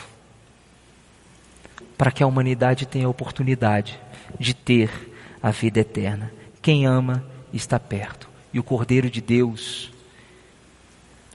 Para 1.96 2.10
que 2.10 2.22
a 2.22 2.26
humanidade 2.26 2.86
tenha 2.86 3.06
a 3.06 3.10
oportunidade 3.10 4.00
de 4.40 4.54
ter 4.54 5.15
a 5.46 5.52
vida 5.52 5.78
eterna. 5.78 6.32
Quem 6.60 6.86
ama 6.86 7.24
está 7.52 7.78
perto. 7.78 8.28
E 8.52 8.58
o 8.58 8.64
Cordeiro 8.64 9.08
de 9.08 9.20
Deus, 9.20 9.92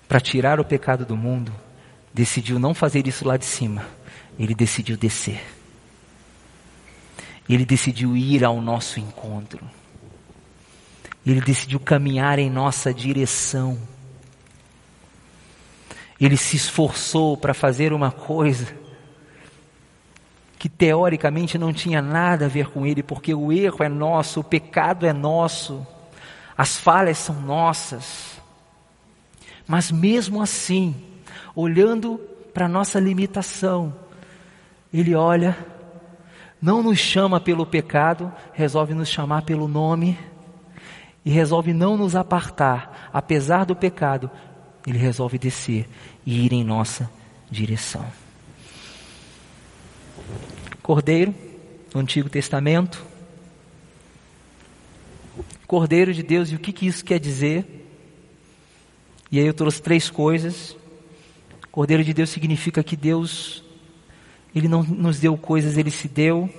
para 0.06 0.20
tirar 0.20 0.60
o 0.60 0.66
pecado 0.66 1.06
do 1.06 1.16
mundo, 1.16 1.50
decidiu 2.14 2.60
não 2.60 2.74
fazer 2.74 3.08
isso 3.08 3.26
lá 3.26 3.38
de 3.38 3.46
cima. 3.46 3.88
Ele 4.38 4.54
decidiu 4.54 4.98
descer. 4.98 5.42
Ele 7.48 7.64
decidiu 7.64 8.18
ir 8.18 8.44
ao 8.44 8.60
nosso 8.60 9.00
encontro. 9.00 9.66
Ele 11.26 11.40
decidiu 11.40 11.80
caminhar 11.80 12.38
em 12.38 12.50
nossa 12.50 12.94
direção. 12.94 13.80
Ele 16.20 16.36
se 16.36 16.58
esforçou 16.58 17.38
para 17.38 17.54
fazer 17.54 17.94
uma 17.94 18.12
coisa 18.12 18.81
que 20.62 20.70
teoricamente 20.70 21.58
não 21.58 21.74
tinha 21.74 22.04
nada 22.04 22.46
a 22.46 22.48
ver 22.48 22.70
com 22.70 22.86
ele, 22.86 23.02
porque 23.02 23.34
o 23.34 23.52
erro 23.52 23.84
é 23.84 23.90
nosso, 23.90 24.42
o 24.42 24.44
pecado 24.44 25.08
é 25.08 25.12
nosso, 25.12 25.84
as 26.56 26.78
falhas 26.78 27.18
são 27.18 27.42
nossas. 27.42 28.40
Mas 29.68 29.90
mesmo 29.92 30.40
assim, 30.40 30.96
olhando 31.56 32.20
para 32.54 32.68
nossa 32.68 33.00
limitação, 33.00 33.92
ele 34.94 35.16
olha, 35.16 35.58
não 36.62 36.84
nos 36.84 37.00
chama 37.00 37.40
pelo 37.40 37.66
pecado, 37.66 38.32
resolve 38.54 38.94
nos 38.94 39.10
chamar 39.10 39.42
pelo 39.42 39.68
nome 39.68 40.16
e 41.26 41.32
resolve 41.32 41.74
não 41.74 41.98
nos 41.98 42.16
apartar, 42.16 43.10
apesar 43.12 43.66
do 43.66 43.76
pecado, 43.76 44.30
ele 44.86 45.00
resolve 45.00 45.40
descer 45.40 45.90
e 46.24 46.46
ir 46.46 46.54
em 46.54 46.64
nossa 46.64 47.10
direção. 47.50 48.06
Cordeiro, 50.84 51.34
no 51.94 52.02
Antigo 52.02 52.30
Testamento. 52.30 53.04
Cordeiro 55.68 56.14
de 56.14 56.24
Deus, 56.24 56.52
e 56.52 56.56
o 56.56 56.60
que, 56.60 56.74
que 56.74 56.88
isso 56.88 57.06
quer 57.06 57.20
dizer? 57.20 57.66
E 59.32 59.40
aí 59.40 59.46
eu 59.46 59.54
trouxe 59.54 59.82
três 59.82 60.10
coisas. 60.10 60.76
Cordeiro 61.72 62.04
de 62.04 62.14
Deus 62.14 62.30
significa 62.30 62.84
que 62.84 62.98
Deus, 62.98 63.64
Ele 64.54 64.68
não 64.68 64.84
nos 64.84 65.20
deu 65.20 65.38
coisas, 65.38 65.78
Ele 65.78 65.92
se 65.92 66.08
deu, 66.10 66.50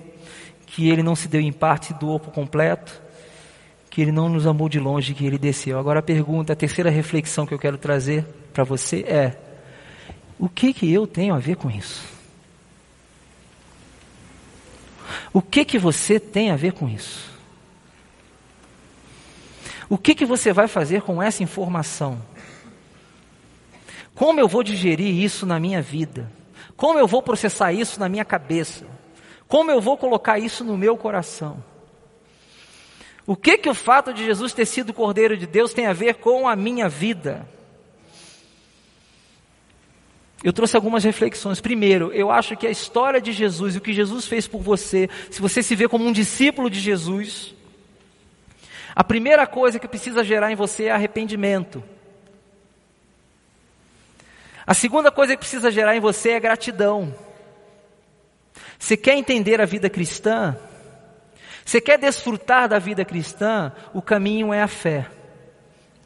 que 0.66 0.88
Ele 0.88 1.02
não 1.02 1.14
se 1.14 1.28
deu 1.28 1.40
em 1.40 1.52
parte, 1.52 1.92
doou 1.92 2.18
por 2.18 2.32
completo, 2.32 3.02
que 3.90 4.00
Ele 4.00 4.12
não 4.12 4.28
nos 4.30 4.46
amou 4.46 4.70
de 4.70 4.80
longe, 4.80 5.12
que 5.12 5.26
Ele 5.26 5.36
desceu. 5.36 5.78
Agora 5.78 6.00
a 6.00 6.02
pergunta, 6.02 6.54
a 6.54 6.56
terceira 6.56 6.88
reflexão 6.88 7.44
que 7.44 7.52
eu 7.52 7.58
quero 7.58 7.76
trazer 7.76 8.24
para 8.54 8.64
você 8.64 9.00
é: 9.00 9.36
o 10.38 10.48
que 10.48 10.72
que 10.72 10.90
eu 10.90 11.06
tenho 11.06 11.34
a 11.34 11.38
ver 11.38 11.56
com 11.56 11.70
isso? 11.70 12.21
O 15.32 15.40
que 15.40 15.64
que 15.64 15.78
você 15.78 16.20
tem 16.20 16.50
a 16.50 16.56
ver 16.56 16.72
com 16.72 16.88
isso? 16.88 17.30
O 19.88 19.98
que 19.98 20.14
que 20.14 20.24
você 20.24 20.52
vai 20.52 20.68
fazer 20.68 21.02
com 21.02 21.22
essa 21.22 21.42
informação? 21.42 22.20
Como 24.14 24.40
eu 24.40 24.48
vou 24.48 24.62
digerir 24.62 25.22
isso 25.22 25.46
na 25.46 25.58
minha 25.58 25.80
vida? 25.80 26.30
Como 26.76 26.98
eu 26.98 27.06
vou 27.06 27.22
processar 27.22 27.72
isso 27.72 27.98
na 27.98 28.08
minha 28.08 28.24
cabeça? 28.24 28.86
Como 29.48 29.70
eu 29.70 29.80
vou 29.80 29.96
colocar 29.96 30.38
isso 30.38 30.64
no 30.64 30.76
meu 30.76 30.96
coração? 30.96 31.62
O 33.26 33.36
que 33.36 33.56
que 33.56 33.68
o 33.68 33.74
fato 33.74 34.12
de 34.12 34.24
Jesus 34.24 34.52
ter 34.52 34.66
sido 34.66 34.92
Cordeiro 34.92 35.36
de 35.36 35.46
Deus 35.46 35.72
tem 35.72 35.86
a 35.86 35.92
ver 35.92 36.14
com 36.16 36.48
a 36.48 36.56
minha 36.56 36.88
vida? 36.88 37.46
Eu 40.42 40.52
trouxe 40.52 40.74
algumas 40.76 41.04
reflexões. 41.04 41.60
Primeiro, 41.60 42.12
eu 42.12 42.30
acho 42.30 42.56
que 42.56 42.66
a 42.66 42.70
história 42.70 43.20
de 43.20 43.32
Jesus 43.32 43.74
e 43.74 43.78
o 43.78 43.80
que 43.80 43.92
Jesus 43.92 44.26
fez 44.26 44.48
por 44.48 44.60
você, 44.60 45.08
se 45.30 45.40
você 45.40 45.62
se 45.62 45.76
vê 45.76 45.88
como 45.88 46.04
um 46.04 46.12
discípulo 46.12 46.68
de 46.68 46.80
Jesus, 46.80 47.54
a 48.94 49.04
primeira 49.04 49.46
coisa 49.46 49.78
que 49.78 49.86
precisa 49.86 50.24
gerar 50.24 50.50
em 50.50 50.56
você 50.56 50.84
é 50.84 50.90
arrependimento. 50.90 51.82
A 54.66 54.74
segunda 54.74 55.10
coisa 55.10 55.34
que 55.34 55.40
precisa 55.40 55.70
gerar 55.70 55.96
em 55.96 56.00
você 56.00 56.30
é 56.30 56.40
gratidão. 56.40 57.14
Você 58.78 58.96
quer 58.96 59.16
entender 59.16 59.60
a 59.60 59.64
vida 59.64 59.88
cristã? 59.88 60.56
Você 61.64 61.80
quer 61.80 61.98
desfrutar 61.98 62.68
da 62.68 62.78
vida 62.78 63.04
cristã? 63.04 63.72
O 63.94 64.02
caminho 64.02 64.52
é 64.52 64.60
a 64.60 64.68
fé. 64.68 65.08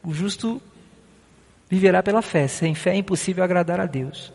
O 0.03 0.13
justo 0.13 0.61
viverá 1.69 2.01
pela 2.01 2.21
fé. 2.21 2.47
Sem 2.47 2.73
fé 2.73 2.91
é 2.91 2.97
impossível 2.97 3.43
agradar 3.43 3.79
a 3.79 3.85
Deus. 3.85 4.33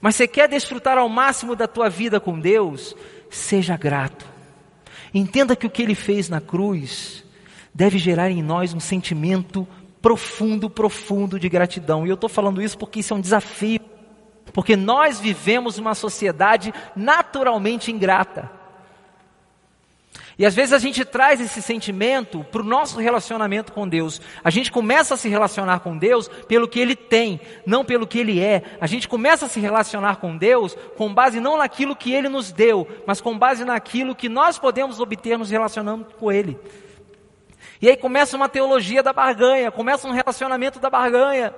Mas 0.00 0.16
você 0.16 0.26
quer 0.26 0.48
desfrutar 0.48 0.98
ao 0.98 1.08
máximo 1.08 1.54
da 1.54 1.68
tua 1.68 1.88
vida 1.88 2.18
com 2.18 2.38
Deus? 2.38 2.96
Seja 3.30 3.76
grato. 3.76 4.26
Entenda 5.14 5.54
que 5.54 5.66
o 5.66 5.70
que 5.70 5.82
ele 5.82 5.94
fez 5.94 6.28
na 6.28 6.40
cruz 6.40 7.24
deve 7.74 7.98
gerar 7.98 8.30
em 8.30 8.42
nós 8.42 8.74
um 8.74 8.80
sentimento 8.80 9.66
profundo, 10.00 10.68
profundo 10.68 11.38
de 11.38 11.48
gratidão. 11.48 12.04
E 12.04 12.10
eu 12.10 12.14
estou 12.14 12.28
falando 12.28 12.60
isso 12.60 12.76
porque 12.76 13.00
isso 13.00 13.14
é 13.14 13.16
um 13.16 13.20
desafio. 13.20 13.80
Porque 14.52 14.76
nós 14.76 15.20
vivemos 15.20 15.78
uma 15.78 15.94
sociedade 15.94 16.74
naturalmente 16.96 17.92
ingrata. 17.92 18.61
E 20.38 20.46
às 20.46 20.54
vezes 20.54 20.72
a 20.72 20.78
gente 20.78 21.04
traz 21.04 21.40
esse 21.40 21.60
sentimento 21.60 22.42
para 22.44 22.62
o 22.62 22.64
nosso 22.64 22.98
relacionamento 22.98 23.72
com 23.72 23.86
Deus. 23.86 24.20
A 24.42 24.50
gente 24.50 24.72
começa 24.72 25.14
a 25.14 25.16
se 25.16 25.28
relacionar 25.28 25.80
com 25.80 25.96
Deus 25.96 26.28
pelo 26.48 26.66
que 26.66 26.80
Ele 26.80 26.96
tem, 26.96 27.40
não 27.66 27.84
pelo 27.84 28.06
que 28.06 28.18
Ele 28.18 28.40
é. 28.40 28.62
A 28.80 28.86
gente 28.86 29.06
começa 29.06 29.46
a 29.46 29.48
se 29.48 29.60
relacionar 29.60 30.16
com 30.16 30.36
Deus 30.36 30.74
com 30.96 31.12
base 31.12 31.38
não 31.38 31.58
naquilo 31.58 31.94
que 31.94 32.12
Ele 32.12 32.28
nos 32.28 32.50
deu, 32.50 32.88
mas 33.06 33.20
com 33.20 33.38
base 33.38 33.64
naquilo 33.64 34.14
que 34.14 34.28
nós 34.28 34.58
podemos 34.58 35.00
obter 35.00 35.36
nos 35.36 35.50
relacionando 35.50 36.06
com 36.18 36.32
Ele. 36.32 36.58
E 37.80 37.88
aí 37.88 37.96
começa 37.96 38.36
uma 38.36 38.48
teologia 38.48 39.02
da 39.02 39.12
barganha, 39.12 39.70
começa 39.70 40.08
um 40.08 40.12
relacionamento 40.12 40.78
da 40.78 40.88
barganha. 40.88 41.54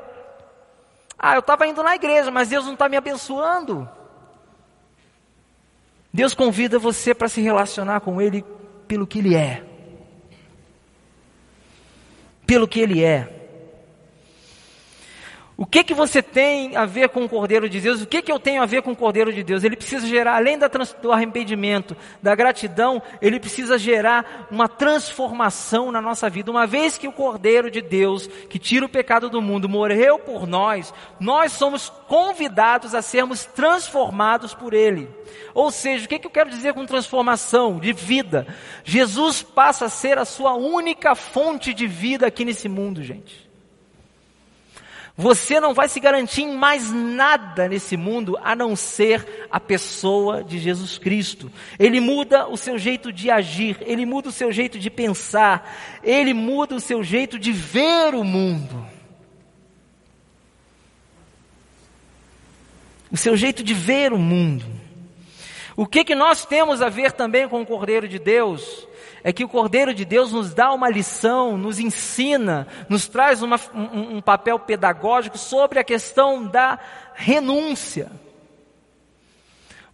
Ah, 1.18 1.34
eu 1.34 1.40
estava 1.40 1.66
indo 1.66 1.82
na 1.82 1.94
igreja, 1.94 2.30
mas 2.30 2.48
Deus 2.48 2.64
não 2.64 2.72
está 2.72 2.88
me 2.88 2.96
abençoando. 2.96 3.88
Deus 6.12 6.34
convida 6.34 6.78
você 6.78 7.14
para 7.14 7.28
se 7.28 7.40
relacionar 7.40 8.00
com 8.00 8.20
Ele 8.20 8.44
pelo 8.94 9.08
que 9.08 9.18
Ele 9.18 9.34
é. 9.34 9.60
Pelo 12.46 12.68
que 12.68 12.78
Ele 12.78 13.02
é. 13.02 13.43
O 15.56 15.64
que 15.64 15.84
que 15.84 15.94
você 15.94 16.20
tem 16.20 16.76
a 16.76 16.84
ver 16.84 17.10
com 17.10 17.24
o 17.24 17.28
Cordeiro 17.28 17.68
de 17.68 17.80
Deus? 17.80 18.02
O 18.02 18.06
que 18.06 18.20
que 18.20 18.32
eu 18.32 18.40
tenho 18.40 18.60
a 18.60 18.66
ver 18.66 18.82
com 18.82 18.90
o 18.90 18.96
Cordeiro 18.96 19.32
de 19.32 19.44
Deus? 19.44 19.62
Ele 19.62 19.76
precisa 19.76 20.04
gerar, 20.04 20.34
além 20.34 20.58
do 21.00 21.12
arrependimento, 21.12 21.96
da 22.20 22.34
gratidão, 22.34 23.00
ele 23.22 23.38
precisa 23.38 23.78
gerar 23.78 24.48
uma 24.50 24.68
transformação 24.68 25.92
na 25.92 26.00
nossa 26.00 26.28
vida. 26.28 26.50
Uma 26.50 26.66
vez 26.66 26.98
que 26.98 27.06
o 27.06 27.12
Cordeiro 27.12 27.70
de 27.70 27.80
Deus, 27.80 28.26
que 28.26 28.58
tira 28.58 28.84
o 28.84 28.88
pecado 28.88 29.30
do 29.30 29.40
mundo, 29.40 29.68
morreu 29.68 30.18
por 30.18 30.44
nós, 30.44 30.92
nós 31.20 31.52
somos 31.52 31.88
convidados 32.08 32.92
a 32.92 33.00
sermos 33.00 33.44
transformados 33.44 34.54
por 34.54 34.74
Ele. 34.74 35.08
Ou 35.54 35.70
seja, 35.70 36.06
o 36.06 36.08
que 36.08 36.18
que 36.18 36.26
eu 36.26 36.32
quero 36.32 36.50
dizer 36.50 36.74
com 36.74 36.84
transformação 36.84 37.78
de 37.78 37.92
vida? 37.92 38.44
Jesus 38.82 39.40
passa 39.40 39.84
a 39.84 39.88
ser 39.88 40.18
a 40.18 40.24
sua 40.24 40.54
única 40.54 41.14
fonte 41.14 41.72
de 41.72 41.86
vida 41.86 42.26
aqui 42.26 42.44
nesse 42.44 42.68
mundo, 42.68 43.04
gente. 43.04 43.43
Você 45.16 45.60
não 45.60 45.72
vai 45.72 45.88
se 45.88 46.00
garantir 46.00 46.42
em 46.42 46.56
mais 46.56 46.90
nada 46.90 47.68
nesse 47.68 47.96
mundo 47.96 48.36
a 48.42 48.56
não 48.56 48.74
ser 48.74 49.46
a 49.48 49.60
pessoa 49.60 50.42
de 50.42 50.58
Jesus 50.58 50.98
Cristo. 50.98 51.52
Ele 51.78 52.00
muda 52.00 52.48
o 52.48 52.56
seu 52.56 52.76
jeito 52.76 53.12
de 53.12 53.30
agir, 53.30 53.78
ele 53.82 54.04
muda 54.04 54.28
o 54.30 54.32
seu 54.32 54.50
jeito 54.50 54.76
de 54.76 54.90
pensar, 54.90 56.00
ele 56.02 56.34
muda 56.34 56.74
o 56.74 56.80
seu 56.80 57.00
jeito 57.04 57.38
de 57.38 57.52
ver 57.52 58.12
o 58.16 58.24
mundo. 58.24 58.84
O 63.08 63.16
seu 63.16 63.36
jeito 63.36 63.62
de 63.62 63.72
ver 63.72 64.12
o 64.12 64.18
mundo. 64.18 64.64
O 65.76 65.86
que 65.86 66.02
que 66.02 66.16
nós 66.16 66.44
temos 66.44 66.82
a 66.82 66.88
ver 66.88 67.12
também 67.12 67.48
com 67.48 67.62
o 67.62 67.66
Cordeiro 67.66 68.08
de 68.08 68.18
Deus? 68.18 68.88
É 69.26 69.32
que 69.32 69.42
o 69.42 69.48
Cordeiro 69.48 69.94
de 69.94 70.04
Deus 70.04 70.32
nos 70.32 70.52
dá 70.52 70.70
uma 70.70 70.90
lição, 70.90 71.56
nos 71.56 71.80
ensina, 71.80 72.68
nos 72.90 73.08
traz 73.08 73.40
uma, 73.40 73.58
um, 73.74 74.18
um 74.18 74.20
papel 74.20 74.58
pedagógico 74.58 75.38
sobre 75.38 75.78
a 75.78 75.84
questão 75.84 76.44
da 76.44 76.78
renúncia. 77.14 78.12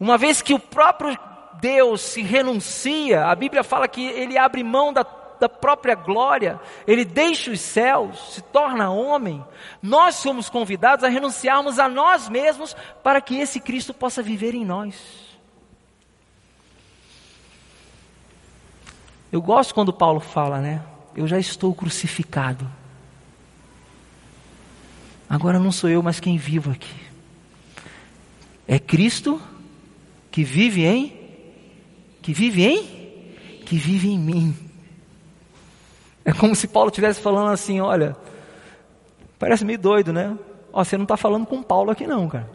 Uma 0.00 0.18
vez 0.18 0.42
que 0.42 0.52
o 0.52 0.58
próprio 0.58 1.16
Deus 1.60 2.00
se 2.00 2.22
renuncia, 2.22 3.24
a 3.26 3.34
Bíblia 3.36 3.62
fala 3.62 3.86
que 3.86 4.04
ele 4.04 4.36
abre 4.36 4.64
mão 4.64 4.92
da, 4.92 5.06
da 5.38 5.48
própria 5.48 5.94
glória, 5.94 6.58
ele 6.84 7.04
deixa 7.04 7.52
os 7.52 7.60
céus, 7.60 8.34
se 8.34 8.42
torna 8.42 8.90
homem. 8.90 9.44
Nós 9.80 10.16
somos 10.16 10.50
convidados 10.50 11.04
a 11.04 11.08
renunciarmos 11.08 11.78
a 11.78 11.88
nós 11.88 12.28
mesmos 12.28 12.74
para 13.00 13.20
que 13.20 13.38
esse 13.38 13.60
Cristo 13.60 13.94
possa 13.94 14.24
viver 14.24 14.56
em 14.56 14.64
nós. 14.64 15.29
Eu 19.32 19.40
gosto 19.40 19.74
quando 19.74 19.92
Paulo 19.92 20.20
fala, 20.20 20.60
né? 20.60 20.82
Eu 21.14 21.26
já 21.26 21.38
estou 21.38 21.74
crucificado. 21.74 22.68
Agora 25.28 25.58
não 25.58 25.70
sou 25.70 25.88
eu, 25.88 26.02
mas 26.02 26.18
quem 26.18 26.36
vivo 26.36 26.72
aqui. 26.72 26.94
É 28.66 28.78
Cristo 28.78 29.40
que 30.30 30.42
vive 30.42 30.84
em 30.84 31.18
que 32.22 32.32
vive 32.32 32.64
em 32.64 33.00
que 33.64 33.76
vive 33.76 34.10
em 34.10 34.18
mim. 34.18 34.56
É 36.24 36.32
como 36.32 36.54
se 36.54 36.66
Paulo 36.66 36.88
estivesse 36.88 37.20
falando 37.20 37.50
assim, 37.50 37.80
olha, 37.80 38.16
parece 39.38 39.64
meio 39.64 39.78
doido, 39.78 40.12
né? 40.12 40.36
Ó, 40.72 40.82
você 40.82 40.96
não 40.96 41.04
está 41.04 41.16
falando 41.16 41.46
com 41.46 41.62
Paulo 41.62 41.90
aqui 41.90 42.06
não, 42.06 42.28
cara. 42.28 42.50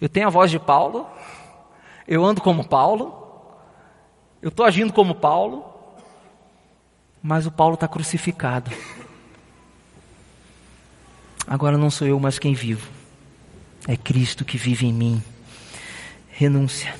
Eu 0.00 0.08
tenho 0.08 0.26
a 0.26 0.30
voz 0.30 0.50
de 0.50 0.58
Paulo, 0.58 1.06
eu 2.06 2.24
ando 2.24 2.40
como 2.40 2.66
Paulo, 2.66 3.29
eu 4.42 4.48
estou 4.48 4.64
agindo 4.64 4.92
como 4.92 5.14
Paulo, 5.14 5.64
mas 7.22 7.46
o 7.46 7.50
Paulo 7.50 7.74
está 7.74 7.86
crucificado. 7.86 8.70
Agora 11.46 11.76
não 11.76 11.90
sou 11.90 12.06
eu 12.06 12.18
mais 12.18 12.38
quem 12.38 12.54
vivo, 12.54 12.90
é 13.86 13.96
Cristo 13.96 14.44
que 14.44 14.56
vive 14.56 14.86
em 14.86 14.92
mim. 14.92 15.22
Renúncia. 16.30 16.94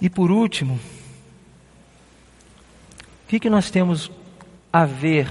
E 0.00 0.08
por 0.08 0.30
último, 0.30 0.78
o 3.24 3.26
que, 3.26 3.40
que 3.40 3.50
nós 3.50 3.70
temos 3.70 4.10
a 4.72 4.84
ver 4.84 5.28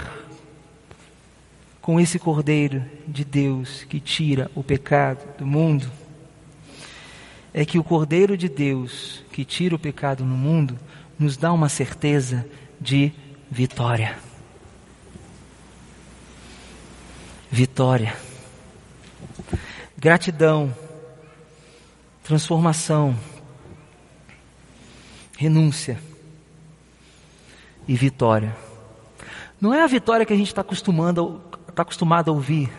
com 1.81 1.99
esse 1.99 2.17
Cordeiro 2.17 2.83
de 3.07 3.23
Deus 3.23 3.83
que 3.83 3.99
tira 3.99 4.49
o 4.55 4.63
pecado 4.63 5.37
do 5.37 5.45
mundo? 5.45 6.02
É 7.53 7.63
que 7.65 7.77
o 7.77 7.83
Cordeiro 7.83 8.35
de 8.35 8.49
Deus, 8.49 9.23
que 9.31 9.45
tira 9.45 9.75
o 9.75 9.79
pecado 9.79 10.25
no 10.25 10.35
mundo, 10.35 10.77
nos 11.19 11.37
dá 11.37 11.53
uma 11.53 11.69
certeza 11.69 12.45
de 12.81 13.11
vitória. 13.49 14.17
Vitória. 17.51 18.15
Gratidão. 19.95 20.75
Transformação. 22.23 23.15
Renúncia. 25.37 25.99
E 27.87 27.95
vitória. 27.95 28.55
Não 29.61 29.73
é 29.73 29.83
a 29.83 29.87
vitória 29.87 30.25
que 30.25 30.33
a 30.33 30.35
gente 30.35 30.47
está 30.47 30.61
acostumado, 30.61 31.41
tá 31.75 31.83
acostumado 31.83 32.31
a 32.31 32.33
ouvir. 32.33 32.71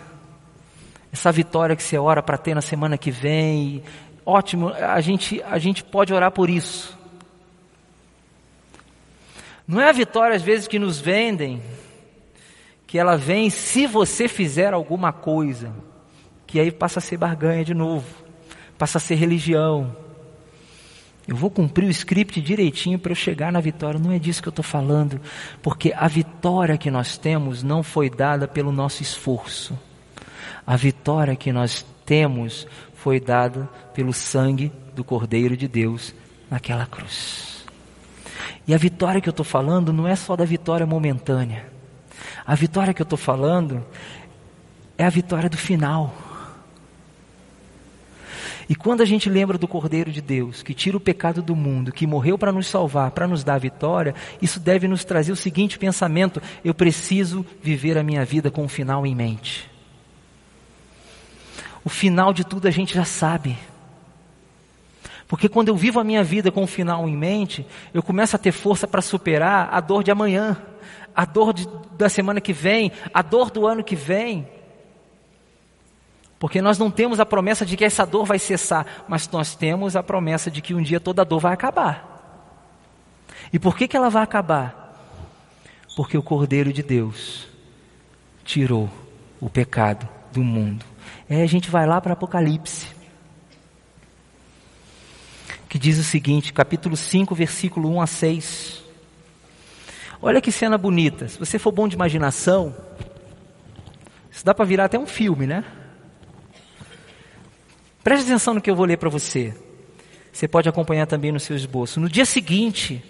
Essa 1.12 1.30
vitória 1.30 1.76
que 1.76 1.82
você 1.82 1.96
ora 1.96 2.20
para 2.20 2.37
ter 2.37 2.54
na 2.54 2.60
semana 2.60 2.98
que 2.98 3.12
vem, 3.12 3.84
ótimo, 4.24 4.68
a 4.68 5.00
gente, 5.00 5.42
a 5.42 5.58
gente 5.58 5.82
pode 5.82 6.12
orar 6.12 6.30
por 6.30 6.48
isso. 6.48 6.96
Não 9.66 9.80
é 9.80 9.88
a 9.88 9.92
vitória 9.92 10.37
às 10.37 10.42
vezes 10.42 10.68
que 10.68 10.78
nos 10.78 10.98
vendem, 10.98 11.62
que 12.87 12.98
ela 12.98 13.16
vem 13.16 13.48
se 13.50 13.87
você 13.87 14.28
fizer 14.28 14.72
alguma 14.74 15.12
coisa, 15.12 15.72
que 16.46 16.60
aí 16.60 16.70
passa 16.70 16.98
a 16.98 17.02
ser 17.02 17.16
barganha 17.16 17.64
de 17.64 17.74
novo, 17.74 18.06
passa 18.78 18.98
a 18.98 19.00
ser 19.00 19.14
religião. 19.14 19.96
Eu 21.26 21.34
vou 21.34 21.50
cumprir 21.50 21.87
o 21.87 21.90
script 21.90 22.38
direitinho 22.42 22.98
para 22.98 23.12
eu 23.12 23.16
chegar 23.16 23.50
na 23.50 23.58
vitória. 23.58 23.98
Não 23.98 24.12
é 24.12 24.18
disso 24.18 24.42
que 24.42 24.48
eu 24.48 24.50
estou 24.50 24.62
falando, 24.62 25.18
porque 25.62 25.94
a 25.96 26.06
vitória 26.06 26.76
que 26.76 26.90
nós 26.90 27.16
temos 27.16 27.62
não 27.62 27.82
foi 27.82 28.10
dada 28.10 28.46
pelo 28.46 28.70
nosso 28.70 29.02
esforço. 29.02 29.78
A 30.66 30.76
vitória 30.76 31.34
que 31.34 31.50
nós 31.50 31.84
temos 32.05 32.67
foi 32.95 33.21
dada 33.21 33.69
pelo 33.93 34.12
sangue 34.12 34.73
do 34.95 35.05
Cordeiro 35.05 35.57
de 35.57 35.69
Deus 35.69 36.14
naquela 36.51 36.87
cruz. 36.87 37.64
E 38.67 38.75
a 38.75 38.79
vitória 38.79 39.21
que 39.21 39.29
eu 39.29 39.33
estou 39.33 39.45
falando 39.45 39.93
não 39.93 40.09
é 40.09 40.17
só 40.17 40.37
da 40.37 40.45
vitória 40.45 40.87
momentânea. 40.87 41.67
A 42.47 42.55
vitória 42.55 42.95
que 42.95 43.03
eu 43.03 43.05
estou 43.05 43.19
falando 43.19 43.85
é 44.97 45.05
a 45.05 45.11
vitória 45.11 45.51
do 45.51 45.57
final. 45.57 46.14
E 48.69 48.75
quando 48.75 49.03
a 49.03 49.05
gente 49.05 49.29
lembra 49.29 49.59
do 49.59 49.69
Cordeiro 49.69 50.11
de 50.11 50.23
Deus, 50.23 50.62
que 50.62 50.73
tira 50.73 50.97
o 50.97 51.01
pecado 51.01 51.43
do 51.43 51.55
mundo, 51.55 51.93
que 51.93 52.07
morreu 52.07 52.38
para 52.38 52.53
nos 52.53 52.67
salvar, 52.67 53.11
para 53.11 53.29
nos 53.29 53.45
dar 53.45 53.57
a 53.57 53.59
vitória, 53.59 54.14
isso 54.40 54.59
deve 54.59 54.88
nos 54.88 55.05
trazer 55.05 55.33
o 55.33 55.37
seguinte 55.37 55.79
pensamento: 55.79 56.40
eu 56.64 56.73
preciso 56.73 57.45
viver 57.62 57.99
a 57.99 58.03
minha 58.03 58.25
vida 58.25 58.51
com 58.51 58.64
o 58.64 58.69
final 58.69 59.05
em 59.05 59.14
mente. 59.14 59.73
O 61.85 61.88
final 61.88 62.33
de 62.33 62.44
tudo 62.44 62.66
a 62.66 62.70
gente 62.70 62.94
já 62.94 63.05
sabe. 63.05 63.59
Porque 65.29 65.49
quando 65.49 65.68
eu 65.68 65.77
vivo 65.77 66.01
a 66.01 66.05
minha 66.05 66.23
vida 66.23 66.51
com 66.51 66.62
o 66.62 66.66
final 66.66 67.09
em 67.09 67.16
mente, 67.16 67.66
eu 67.92 68.03
começo 68.03 68.37
a 68.37 68.38
ter 68.38 68.53
força 68.53 68.87
para 68.87 69.03
superar 69.03 69.68
a 69.73 69.81
dor 69.81 70.03
de 70.03 70.11
amanhã, 70.11 70.57
a 71.14 71.25
dor 71.25 71.53
de, 71.53 71.68
da 71.97 72.09
semana 72.09 72.40
que 72.40 72.53
vem, 72.53 72.92
a 73.12 73.23
dor 73.23 73.51
do 73.51 73.66
ano 73.66 73.83
que 73.83 73.97
vem. 73.97 74.49
Porque 76.38 76.61
nós 76.61 76.79
não 76.79 76.90
temos 76.90 77.20
a 77.20 77.27
promessa 77.27 77.64
de 77.64 77.77
que 77.77 77.85
essa 77.85 78.05
dor 78.05 78.27
vai 78.27 78.38
cessar, 78.38 79.05
mas 79.09 79.29
nós 79.31 79.55
temos 79.55 79.97
a 79.97 80.03
promessa 80.03 80.51
de 80.51 80.61
que 80.61 80.75
um 80.75 80.83
dia 80.83 81.01
toda 81.01 81.25
dor 81.25 81.40
vai 81.40 81.55
acabar. 81.55 82.12
E 83.53 83.59
por 83.59 83.77
que, 83.77 83.88
que 83.88 83.97
ela 83.97 84.11
vai 84.11 84.23
acabar? 84.23 84.94
Porque 85.97 86.18
o 86.18 86.23
Cordeiro 86.23 86.73
de 86.73 86.83
Deus 86.83 87.47
tirou 88.44 88.90
o 89.40 89.49
pecado 89.49 90.09
do 90.33 90.42
mundo. 90.42 90.93
É, 91.29 91.42
a 91.42 91.46
gente 91.46 91.70
vai 91.70 91.87
lá 91.87 92.00
para 92.00 92.12
Apocalipse, 92.12 92.87
que 95.68 95.79
diz 95.79 95.98
o 95.98 96.05
seguinte, 96.05 96.53
capítulo 96.53 96.96
5, 96.96 97.35
versículo 97.35 97.90
1 97.94 98.00
a 98.00 98.07
6. 98.07 98.83
Olha 100.22 100.40
que 100.40 100.53
cena 100.53 100.79
bonita. 100.79 101.29
Se 101.29 101.38
você 101.38 101.59
for 101.59 101.72
bom 101.72 101.88
de 101.88 101.94
imaginação, 101.94 102.74
isso 104.31 104.44
dá 104.44 104.55
para 104.55 104.64
virar 104.64 104.87
até 104.87 104.98
um 104.98 105.07
filme, 105.07 105.46
né? 105.46 105.64
Preste 108.03 108.27
atenção 108.27 108.55
no 108.55 108.61
que 108.61 108.70
eu 108.70 108.77
vou 108.77 108.85
ler 108.85 108.98
para 108.98 109.09
você. 109.09 109.55
Você 110.33 110.48
pode 110.48 110.68
acompanhar 110.68 111.07
também 111.07 111.33
no 111.33 111.40
seu 111.40 111.57
esboço. 111.57 112.00
No 112.00 112.09
dia 112.09 112.24
seguinte, 112.24 113.03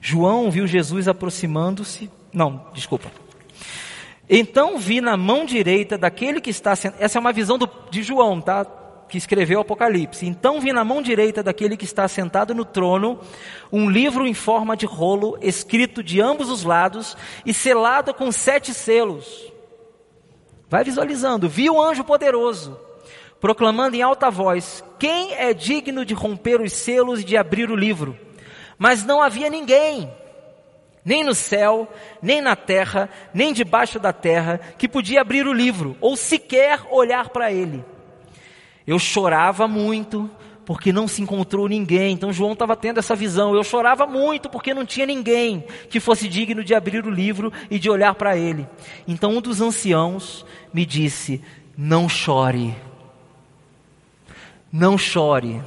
João 0.00 0.50
viu 0.50 0.66
Jesus 0.66 1.08
aproximando-se. 1.08 2.10
Não, 2.32 2.70
desculpa. 2.72 3.10
Então 4.28 4.78
vi 4.78 5.00
na 5.00 5.16
mão 5.16 5.44
direita 5.44 5.96
daquele 5.96 6.40
que 6.40 6.50
está 6.50 6.74
sentado. 6.74 7.00
Essa 7.00 7.18
é 7.18 7.20
uma 7.20 7.32
visão 7.32 7.56
do, 7.56 7.68
de 7.90 8.02
João, 8.02 8.40
tá? 8.40 8.64
Que 9.08 9.16
escreveu 9.16 9.58
o 9.58 9.62
Apocalipse. 9.62 10.26
Então 10.26 10.60
vi 10.60 10.72
na 10.72 10.84
mão 10.84 11.00
direita 11.00 11.42
daquele 11.42 11.76
que 11.76 11.84
está 11.84 12.08
sentado 12.08 12.54
no 12.54 12.64
trono 12.64 13.20
um 13.72 13.88
livro 13.88 14.26
em 14.26 14.34
forma 14.34 14.76
de 14.76 14.84
rolo, 14.84 15.38
escrito 15.40 16.02
de 16.02 16.20
ambos 16.20 16.50
os 16.50 16.64
lados 16.64 17.16
e 17.44 17.54
selado 17.54 18.12
com 18.12 18.32
sete 18.32 18.74
selos. 18.74 19.52
Vai 20.68 20.82
visualizando. 20.82 21.48
Vi 21.48 21.70
o 21.70 21.80
anjo 21.80 22.02
poderoso 22.02 22.86
proclamando 23.40 23.96
em 23.96 24.02
alta 24.02 24.30
voz: 24.30 24.84
Quem 24.98 25.34
é 25.34 25.54
digno 25.54 26.04
de 26.04 26.14
romper 26.14 26.60
os 26.60 26.72
selos 26.72 27.20
e 27.20 27.24
de 27.24 27.36
abrir 27.36 27.70
o 27.70 27.76
livro? 27.76 28.18
Mas 28.78 29.04
não 29.04 29.22
havia 29.22 29.48
ninguém, 29.48 30.10
nem 31.06 31.22
no 31.22 31.36
céu, 31.36 31.88
nem 32.20 32.42
na 32.42 32.56
terra, 32.56 33.08
nem 33.32 33.52
debaixo 33.52 34.00
da 34.00 34.12
terra, 34.12 34.60
que 34.76 34.88
podia 34.88 35.20
abrir 35.20 35.46
o 35.46 35.52
livro, 35.52 35.96
ou 36.00 36.16
sequer 36.16 36.80
olhar 36.90 37.28
para 37.28 37.52
ele. 37.52 37.84
Eu 38.84 38.98
chorava 38.98 39.68
muito, 39.68 40.28
porque 40.64 40.92
não 40.92 41.06
se 41.06 41.22
encontrou 41.22 41.68
ninguém. 41.68 42.12
Então 42.12 42.32
João 42.32 42.54
estava 42.54 42.76
tendo 42.76 42.98
essa 42.98 43.14
visão. 43.14 43.54
Eu 43.54 43.62
chorava 43.62 44.04
muito 44.04 44.50
porque 44.50 44.74
não 44.74 44.84
tinha 44.84 45.06
ninguém 45.06 45.64
que 45.88 46.00
fosse 46.00 46.28
digno 46.28 46.64
de 46.64 46.74
abrir 46.74 47.06
o 47.06 47.10
livro 47.10 47.52
e 47.70 47.78
de 47.78 47.88
olhar 47.88 48.14
para 48.16 48.36
ele. 48.36 48.66
Então 49.06 49.36
um 49.36 49.40
dos 49.40 49.60
anciãos 49.60 50.44
me 50.74 50.84
disse: 50.84 51.40
Não 51.78 52.08
chore. 52.08 52.74
Não 54.72 54.98
chore. 54.98 55.62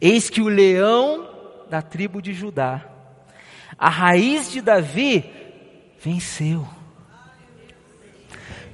Eis 0.00 0.30
que 0.30 0.40
o 0.40 0.48
leão 0.48 1.28
da 1.68 1.82
tribo 1.82 2.22
de 2.22 2.32
Judá, 2.32 2.95
a 3.78 3.88
raiz 3.88 4.50
de 4.50 4.60
Davi, 4.60 5.24
venceu. 6.02 6.66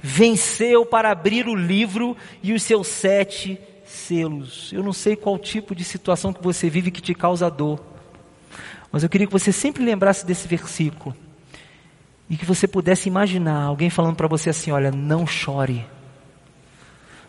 Venceu 0.01 0.85
para 0.85 1.11
abrir 1.11 1.47
o 1.47 1.55
livro 1.55 2.15
e 2.41 2.53
os 2.53 2.63
seus 2.63 2.87
sete 2.87 3.59
selos. 3.85 4.71
Eu 4.73 4.83
não 4.83 4.93
sei 4.93 5.15
qual 5.15 5.37
tipo 5.37 5.73
de 5.73 5.83
situação 5.83 6.33
que 6.33 6.43
você 6.43 6.69
vive 6.69 6.91
que 6.91 7.01
te 7.01 7.13
causa 7.13 7.49
dor, 7.49 7.81
mas 8.91 9.03
eu 9.03 9.09
queria 9.09 9.27
que 9.27 9.33
você 9.33 9.51
sempre 9.51 9.83
lembrasse 9.83 10.25
desse 10.25 10.47
versículo 10.47 11.15
e 12.29 12.35
que 12.35 12.45
você 12.45 12.67
pudesse 12.67 13.07
imaginar 13.07 13.63
alguém 13.63 13.89
falando 13.89 14.15
para 14.15 14.27
você 14.27 14.49
assim: 14.49 14.71
olha, 14.71 14.91
não 14.91 15.25
chore 15.25 15.85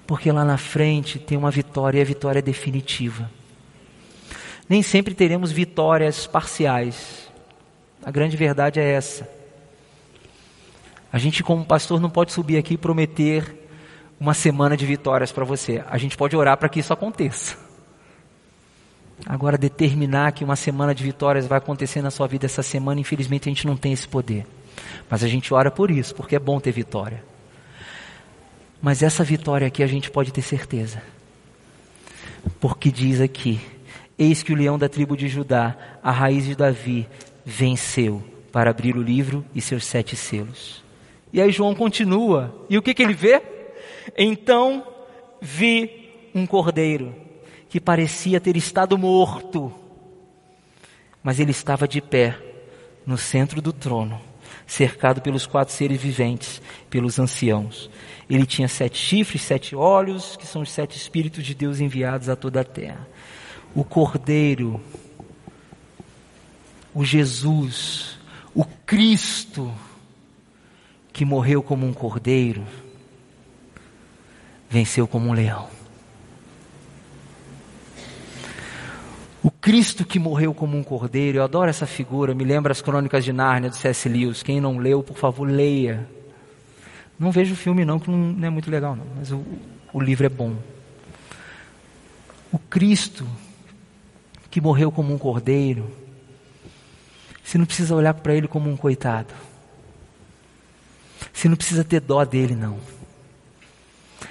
porque 0.07 0.31
lá 0.31 0.45
na 0.45 0.59
frente 0.59 1.19
tem 1.19 1.37
uma 1.37 1.51
vitória 1.51 1.99
e 1.99 2.03
a 2.03 2.05
vitória 2.05 2.39
é 2.39 2.43
definitiva. 2.43 3.31
Nem 4.69 4.83
sempre 4.83 5.15
teremos 5.15 5.51
vitórias 5.51 6.27
parciais. 6.27 7.24
A 8.05 8.11
grande 8.11 8.37
verdade 8.37 8.79
é 8.79 8.93
essa. 8.93 9.29
A 11.11 11.19
gente, 11.19 11.43
como 11.43 11.65
pastor, 11.65 12.01
não 12.01 12.11
pode 12.11 12.33
subir 12.33 12.59
aqui 12.59 12.75
e 12.75 12.79
prometer 12.79 13.69
uma 14.21 14.35
semana 14.35 14.77
de 14.77 14.85
vitórias 14.85 15.33
para 15.33 15.45
você. 15.45 15.83
A 15.89 15.97
gente 15.97 16.17
pode 16.17 16.37
orar 16.37 16.57
para 16.57 16.69
que 16.69 16.81
isso 16.81 16.93
aconteça. 16.93 17.57
Agora, 19.25 19.57
determinar 19.57 20.33
que 20.33 20.45
uma 20.45 20.57
semana 20.57 20.95
de 20.95 21.03
vitórias 21.03 21.47
vai 21.47 21.59
acontecer 21.59 22.03
na 22.03 22.11
sua 22.11 22.27
vida 22.27 22.47
essa 22.47 22.63
semana, 22.63 23.01
infelizmente 23.01 23.49
a 23.49 23.53
gente 23.53 23.67
não 23.67 23.77
tem 23.77 23.93
esse 23.93 24.09
poder. 24.09 24.47
Mas 25.09 25.23
a 25.23 25.29
gente 25.29 25.55
ora 25.55 25.71
por 25.71 25.91
isso, 25.91 26.15
porque 26.15 26.37
é 26.37 26.39
bom 26.39 26.61
ter 26.61 26.73
vitória. 26.73 27.23
Mas 28.83 29.03
essa 29.03 29.25
vitória 29.25 29.67
aqui 29.67 29.83
a 29.83 29.87
gente 29.87 30.11
pode 30.11 30.33
ter 30.33 30.43
certeza. 30.43 31.03
Porque 32.61 32.91
diz 32.91 33.21
aqui: 33.21 33.61
Eis 34.19 34.43
que 34.43 34.53
o 34.53 34.57
leão 34.57 34.79
da 34.79 34.89
tribo 34.89 35.17
de 35.17 35.29
Judá, 35.29 35.77
a 36.03 36.11
raiz 36.11 36.45
de 36.45 36.55
Davi, 36.55 37.09
venceu 37.45 38.23
para 38.51 38.71
abrir 38.71 38.97
o 38.97 39.03
livro 39.03 39.45
e 39.55 39.61
seus 39.61 39.85
sete 39.85 40.17
selos. 40.17 40.83
E 41.33 41.41
aí 41.41 41.51
João 41.51 41.75
continua. 41.75 42.55
E 42.71 42.79
o 42.79 42.83
que, 42.83 42.95
que 42.95 43.03
ele 43.03 43.15
vê? 43.15 43.43
Então 44.17 44.87
vi 45.41 46.31
um 46.35 46.47
cordeiro 46.47 47.15
que 47.69 47.81
parecia 47.81 48.41
ter 48.41 48.57
estado 48.57 48.97
morto, 48.97 49.73
mas 51.23 51.41
ele 51.41 51.51
estava 51.51 51.89
de 51.89 52.01
pé 52.01 52.39
no 53.05 53.19
centro 53.19 53.61
do 53.61 53.73
trono, 53.73 54.21
cercado 54.67 55.21
pelos 55.21 55.45
quatro 55.45 55.75
seres 55.75 56.01
viventes, 56.01 56.63
pelos 56.89 57.19
anciãos. 57.19 57.91
Ele 58.31 58.47
tinha 58.47 58.69
sete 58.69 58.97
chifres, 58.97 59.43
sete 59.43 59.75
olhos, 59.75 60.37
que 60.37 60.47
são 60.47 60.63
os 60.63 60.71
sete 60.71 60.97
Espíritos 60.97 61.45
de 61.45 61.55
Deus 61.55 61.81
enviados 61.81 62.29
a 62.29 62.37
toda 62.37 62.61
a 62.61 62.65
terra. 62.65 63.09
O 63.75 63.83
Cordeiro, 63.83 64.81
o 66.95 67.05
Jesus, 67.05 68.17
o 68.55 68.65
Cristo, 68.87 69.73
que 71.13 71.25
morreu 71.25 71.63
como 71.63 71.85
um 71.87 71.93
cordeiro, 71.93 72.65
venceu 74.71 75.07
como 75.07 75.29
um 75.29 75.33
leão. 75.33 75.69
O 79.43 79.51
Cristo 79.51 80.07
que 80.07 80.19
morreu 80.19 80.55
como 80.55 80.77
um 80.77 80.83
cordeiro, 80.83 81.39
eu 81.39 81.43
adoro 81.45 81.69
essa 81.69 81.87
figura, 81.87 82.35
me 82.35 82.45
lembra 82.45 82.73
as 82.73 82.81
crônicas 82.81 83.25
de 83.25 83.33
Nárnia 83.33 83.69
do 83.69 83.77
C.S. 83.77 84.09
Lewis. 84.09 84.43
Quem 84.43 84.61
não 84.61 84.79
leu, 84.79 85.03
por 85.03 85.17
favor, 85.17 85.47
leia. 85.47 86.09
Não 87.19 87.31
vejo 87.31 87.53
o 87.53 87.57
filme 87.57 87.85
não, 87.85 87.99
que 87.99 88.11
não 88.11 88.47
é 88.47 88.51
muito 88.51 88.71
legal 88.71 88.97
não, 88.97 89.05
mas 89.17 89.31
o, 89.31 89.45
o 89.93 90.01
livro 90.01 90.25
é 90.25 90.29
bom. 90.29 90.57
O 92.51 92.59
Cristo 92.59 93.27
que 94.51 94.61
morreu 94.61 94.91
como 94.91 95.13
um 95.13 95.19
cordeiro, 95.19 95.91
você 97.45 97.59
não 97.59 97.67
precisa 97.67 97.95
olhar 97.95 98.15
para 98.15 98.35
ele 98.35 98.49
como 98.49 98.71
um 98.71 98.77
coitado. 98.77 99.35
Você 101.33 101.49
não 101.49 101.57
precisa 101.57 101.85
ter 101.85 102.01
dó 102.01 102.25
dele 102.25 102.55
não. 102.57 102.79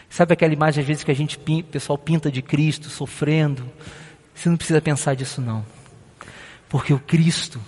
Sabe 0.09 0.33
aquela 0.33 0.53
imagem 0.53 0.81
às 0.81 0.87
vezes 0.87 1.03
que 1.03 1.11
a 1.11 1.15
gente 1.15 1.37
o 1.37 1.63
pessoal 1.63 1.97
pinta 1.97 2.31
de 2.31 2.41
Cristo 2.41 2.89
sofrendo? 2.89 3.69
Você 4.33 4.49
não 4.49 4.57
precisa 4.57 4.81
pensar 4.81 5.15
disso 5.15 5.39
não. 5.41 5.63
Porque 6.67 6.93
o 6.93 6.99
Cristo 6.99 7.61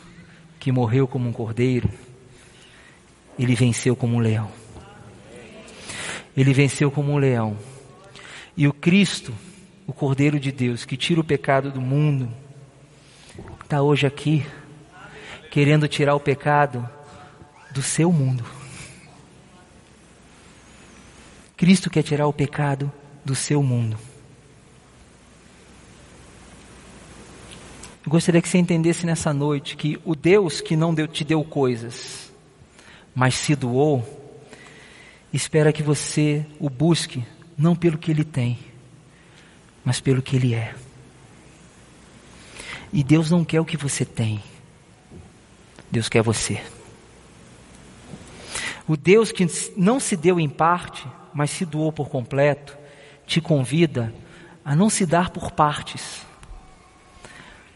que 0.60 0.72
morreu 0.72 1.08
como 1.08 1.30
um 1.30 1.32
cordeiro, 1.32 1.88
ele 3.38 3.54
venceu 3.54 3.96
como 3.96 4.16
um 4.16 4.20
leão. 4.20 4.52
Ele 6.36 6.54
venceu 6.54 6.90
como 6.90 7.12
um 7.12 7.18
leão. 7.18 7.56
E 8.58 8.68
o 8.68 8.74
Cristo, 8.74 9.32
o 9.86 9.94
Cordeiro 9.94 10.40
de 10.40 10.52
Deus, 10.52 10.86
que 10.86 10.98
tira 10.98 11.22
o 11.22 11.24
pecado 11.24 11.72
do 11.72 11.80
mundo, 11.80 12.32
está 13.64 13.82
hoje 13.82 14.08
aqui, 14.08 14.46
querendo 15.56 15.88
tirar 15.88 16.14
o 16.14 16.20
pecado 16.20 16.86
do 17.72 17.82
seu 17.82 18.12
mundo. 18.12 18.44
Cristo 21.56 21.90
quer 21.90 22.04
tirar 22.04 22.28
o 22.28 22.34
pecado 22.34 22.92
do 23.24 23.34
seu 23.34 23.64
mundo. 23.64 23.98
Eu 28.06 28.12
gostaria 28.12 28.42
que 28.42 28.50
você 28.50 28.58
entendesse 28.58 29.06
nessa 29.06 29.34
noite 29.34 29.78
que 29.78 29.98
o 30.04 30.14
Deus 30.14 30.60
que 30.60 30.76
não 30.76 30.94
deu, 30.94 31.08
te 31.08 31.24
deu 31.24 31.42
coisas, 31.42 32.30
mas 33.16 33.36
se 33.36 33.56
doou, 33.56 34.04
espera 35.32 35.72
que 35.72 35.82
você 35.82 36.46
o 36.60 36.70
busque 36.70 37.26
não 37.58 37.78
pelo 37.78 37.98
que 37.98 38.12
ele 38.12 38.26
tem, 38.26 38.60
mas 39.86 40.02
pelo 40.02 40.22
que 40.22 40.36
ele 40.36 40.54
é. 40.54 40.76
E 42.92 43.02
Deus 43.06 43.32
não 43.32 43.46
quer 43.46 43.62
o 43.62 43.66
que 43.66 43.78
você 43.78 44.04
tem, 44.04 44.44
Deus 45.96 46.10
quer 46.10 46.22
você. 46.22 46.62
O 48.86 48.98
Deus 48.98 49.32
que 49.32 49.48
não 49.78 49.98
se 49.98 50.18
deu 50.18 50.42
em 50.42 50.50
parte, 50.50 51.08
mas 51.34 51.52
se 51.52 51.66
doou 51.66 51.90
por 51.90 52.10
completo, 52.10 52.78
te 53.26 53.40
convida 53.40 54.14
a 54.64 54.76
não 54.76 54.90
se 54.90 55.06
dar 55.06 55.30
por 55.30 55.52
partes, 55.52 56.22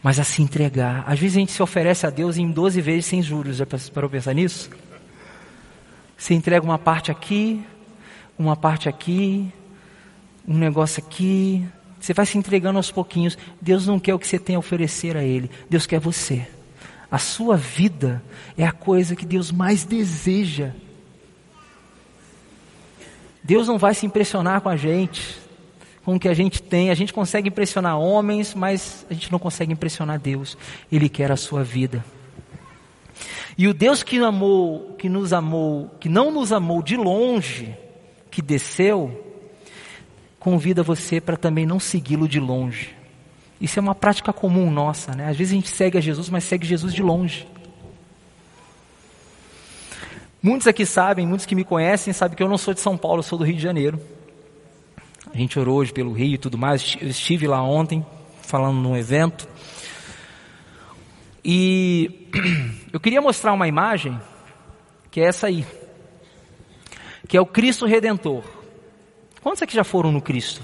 mas 0.02 0.20
a 0.20 0.24
se 0.24 0.42
entregar. 0.42 1.02
Às 1.06 1.18
vezes 1.18 1.38
a 1.38 1.40
gente 1.40 1.52
se 1.52 1.62
oferece 1.62 2.06
a 2.06 2.10
Deus 2.10 2.36
em 2.36 2.50
12 2.50 2.78
vezes 2.82 3.06
sem 3.06 3.22
juros, 3.22 3.56
já 3.56 3.66
parou 3.94 4.10
pensar 4.10 4.34
nisso? 4.34 4.68
Você 6.14 6.34
entrega 6.34 6.62
uma 6.62 6.78
parte 6.78 7.10
aqui, 7.10 7.64
uma 8.38 8.54
parte 8.54 8.86
aqui, 8.86 9.50
um 10.46 10.58
negócio 10.58 11.02
aqui. 11.02 11.66
Você 11.98 12.12
vai 12.12 12.26
se 12.26 12.36
entregando 12.36 12.76
aos 12.76 12.90
pouquinhos. 12.90 13.38
Deus 13.62 13.86
não 13.86 13.98
quer 13.98 14.12
o 14.12 14.18
que 14.18 14.28
você 14.28 14.38
tem 14.38 14.56
a 14.56 14.58
oferecer 14.58 15.16
a 15.16 15.24
Ele. 15.24 15.50
Deus 15.70 15.86
quer 15.86 15.98
você. 15.98 16.46
A 17.10 17.18
sua 17.18 17.56
vida 17.56 18.22
é 18.56 18.64
a 18.64 18.72
coisa 18.72 19.16
que 19.16 19.26
Deus 19.26 19.50
mais 19.50 19.84
deseja. 19.84 20.72
Deus 23.42 23.66
não 23.66 23.78
vai 23.78 23.94
se 23.94 24.06
impressionar 24.06 24.60
com 24.60 24.68
a 24.68 24.76
gente, 24.76 25.36
com 26.04 26.14
o 26.14 26.20
que 26.20 26.28
a 26.28 26.34
gente 26.34 26.62
tem. 26.62 26.90
A 26.90 26.94
gente 26.94 27.12
consegue 27.12 27.48
impressionar 27.48 27.98
homens, 27.98 28.54
mas 28.54 29.04
a 29.10 29.14
gente 29.14 29.32
não 29.32 29.40
consegue 29.40 29.72
impressionar 29.72 30.20
Deus. 30.20 30.56
Ele 30.90 31.08
quer 31.08 31.32
a 31.32 31.36
sua 31.36 31.64
vida. 31.64 32.04
E 33.58 33.66
o 33.66 33.74
Deus 33.74 34.02
que 34.04 34.18
amou, 34.18 34.94
que 34.96 35.08
nos 35.08 35.32
amou, 35.32 35.90
que 35.98 36.08
não 36.08 36.30
nos 36.30 36.52
amou 36.52 36.82
de 36.82 36.96
longe, 36.96 37.76
que 38.30 38.40
desceu, 38.40 39.26
convida 40.38 40.82
você 40.82 41.20
para 41.20 41.36
também 41.36 41.66
não 41.66 41.80
segui-lo 41.80 42.28
de 42.28 42.38
longe. 42.38 42.99
Isso 43.60 43.78
é 43.78 43.82
uma 43.82 43.94
prática 43.94 44.32
comum 44.32 44.70
nossa, 44.70 45.14
né? 45.14 45.28
Às 45.28 45.36
vezes 45.36 45.52
a 45.52 45.56
gente 45.56 45.68
segue 45.68 45.98
a 45.98 46.00
Jesus, 46.00 46.30
mas 46.30 46.44
segue 46.44 46.66
Jesus 46.66 46.94
de 46.94 47.02
longe. 47.02 47.46
Muitos 50.42 50.66
aqui 50.66 50.86
sabem, 50.86 51.26
muitos 51.26 51.44
que 51.44 51.54
me 51.54 51.64
conhecem, 51.64 52.14
sabem 52.14 52.34
que 52.34 52.42
eu 52.42 52.48
não 52.48 52.56
sou 52.56 52.72
de 52.72 52.80
São 52.80 52.96
Paulo, 52.96 53.18
eu 53.18 53.22
sou 53.22 53.38
do 53.38 53.44
Rio 53.44 53.56
de 53.56 53.62
Janeiro. 53.62 54.00
A 55.32 55.36
gente 55.36 55.58
orou 55.58 55.76
hoje 55.76 55.92
pelo 55.92 56.12
Rio 56.12 56.34
e 56.34 56.38
tudo 56.38 56.56
mais. 56.56 56.96
Eu 56.98 57.08
estive 57.08 57.46
lá 57.46 57.62
ontem, 57.62 58.04
falando 58.40 58.78
num 58.78 58.96
evento. 58.96 59.46
E 61.44 62.28
eu 62.90 62.98
queria 62.98 63.20
mostrar 63.20 63.52
uma 63.52 63.68
imagem, 63.68 64.18
que 65.10 65.20
é 65.20 65.24
essa 65.24 65.48
aí. 65.48 65.66
Que 67.28 67.36
é 67.36 67.40
o 67.40 67.46
Cristo 67.46 67.84
Redentor. 67.84 68.42
Quantos 69.42 69.62
aqui 69.62 69.74
já 69.74 69.84
foram 69.84 70.10
no 70.10 70.22
Cristo? 70.22 70.62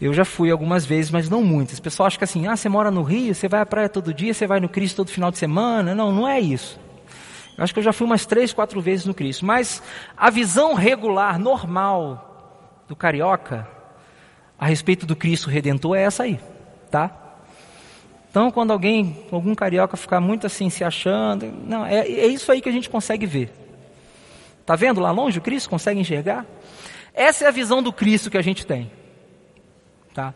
Eu 0.00 0.12
já 0.12 0.24
fui 0.24 0.50
algumas 0.50 0.84
vezes, 0.84 1.10
mas 1.10 1.30
não 1.30 1.42
muitas. 1.42 1.78
O 1.78 1.82
pessoal 1.82 2.06
acha 2.06 2.18
que 2.18 2.24
assim, 2.24 2.46
ah, 2.46 2.56
você 2.56 2.68
mora 2.68 2.90
no 2.90 3.02
Rio, 3.02 3.34
você 3.34 3.48
vai 3.48 3.60
à 3.60 3.66
praia 3.66 3.88
todo 3.88 4.12
dia, 4.12 4.34
você 4.34 4.46
vai 4.46 4.60
no 4.60 4.68
Cristo 4.68 4.96
todo 4.96 5.10
final 5.10 5.30
de 5.30 5.38
semana. 5.38 5.94
Não, 5.94 6.12
não 6.12 6.28
é 6.28 6.38
isso. 6.38 6.78
Eu 7.56 7.64
acho 7.64 7.72
que 7.72 7.80
eu 7.80 7.84
já 7.84 7.92
fui 7.92 8.06
umas 8.06 8.26
três, 8.26 8.52
quatro 8.52 8.80
vezes 8.80 9.06
no 9.06 9.14
Cristo. 9.14 9.46
Mas 9.46 9.82
a 10.16 10.28
visão 10.28 10.74
regular, 10.74 11.38
normal 11.38 12.82
do 12.86 12.94
carioca 12.94 13.66
a 14.58 14.66
respeito 14.66 15.06
do 15.06 15.16
Cristo 15.16 15.48
Redentor 15.48 15.96
é 15.96 16.02
essa 16.02 16.22
aí, 16.24 16.38
tá? 16.90 17.10
Então, 18.30 18.50
quando 18.50 18.70
alguém, 18.70 19.24
algum 19.32 19.54
carioca 19.54 19.96
ficar 19.96 20.20
muito 20.20 20.46
assim 20.46 20.68
se 20.68 20.84
achando, 20.84 21.46
não, 21.66 21.86
é, 21.86 22.00
é 22.00 22.26
isso 22.26 22.52
aí 22.52 22.60
que 22.60 22.68
a 22.68 22.72
gente 22.72 22.90
consegue 22.90 23.24
ver. 23.24 23.50
Tá 24.66 24.76
vendo 24.76 25.00
lá 25.00 25.10
longe 25.10 25.38
o 25.38 25.42
Cristo? 25.42 25.70
Consegue 25.70 26.00
enxergar? 26.00 26.44
Essa 27.14 27.46
é 27.46 27.48
a 27.48 27.50
visão 27.50 27.82
do 27.82 27.92
Cristo 27.92 28.30
que 28.30 28.36
a 28.36 28.42
gente 28.42 28.66
tem. 28.66 28.90
Tá? 30.16 30.32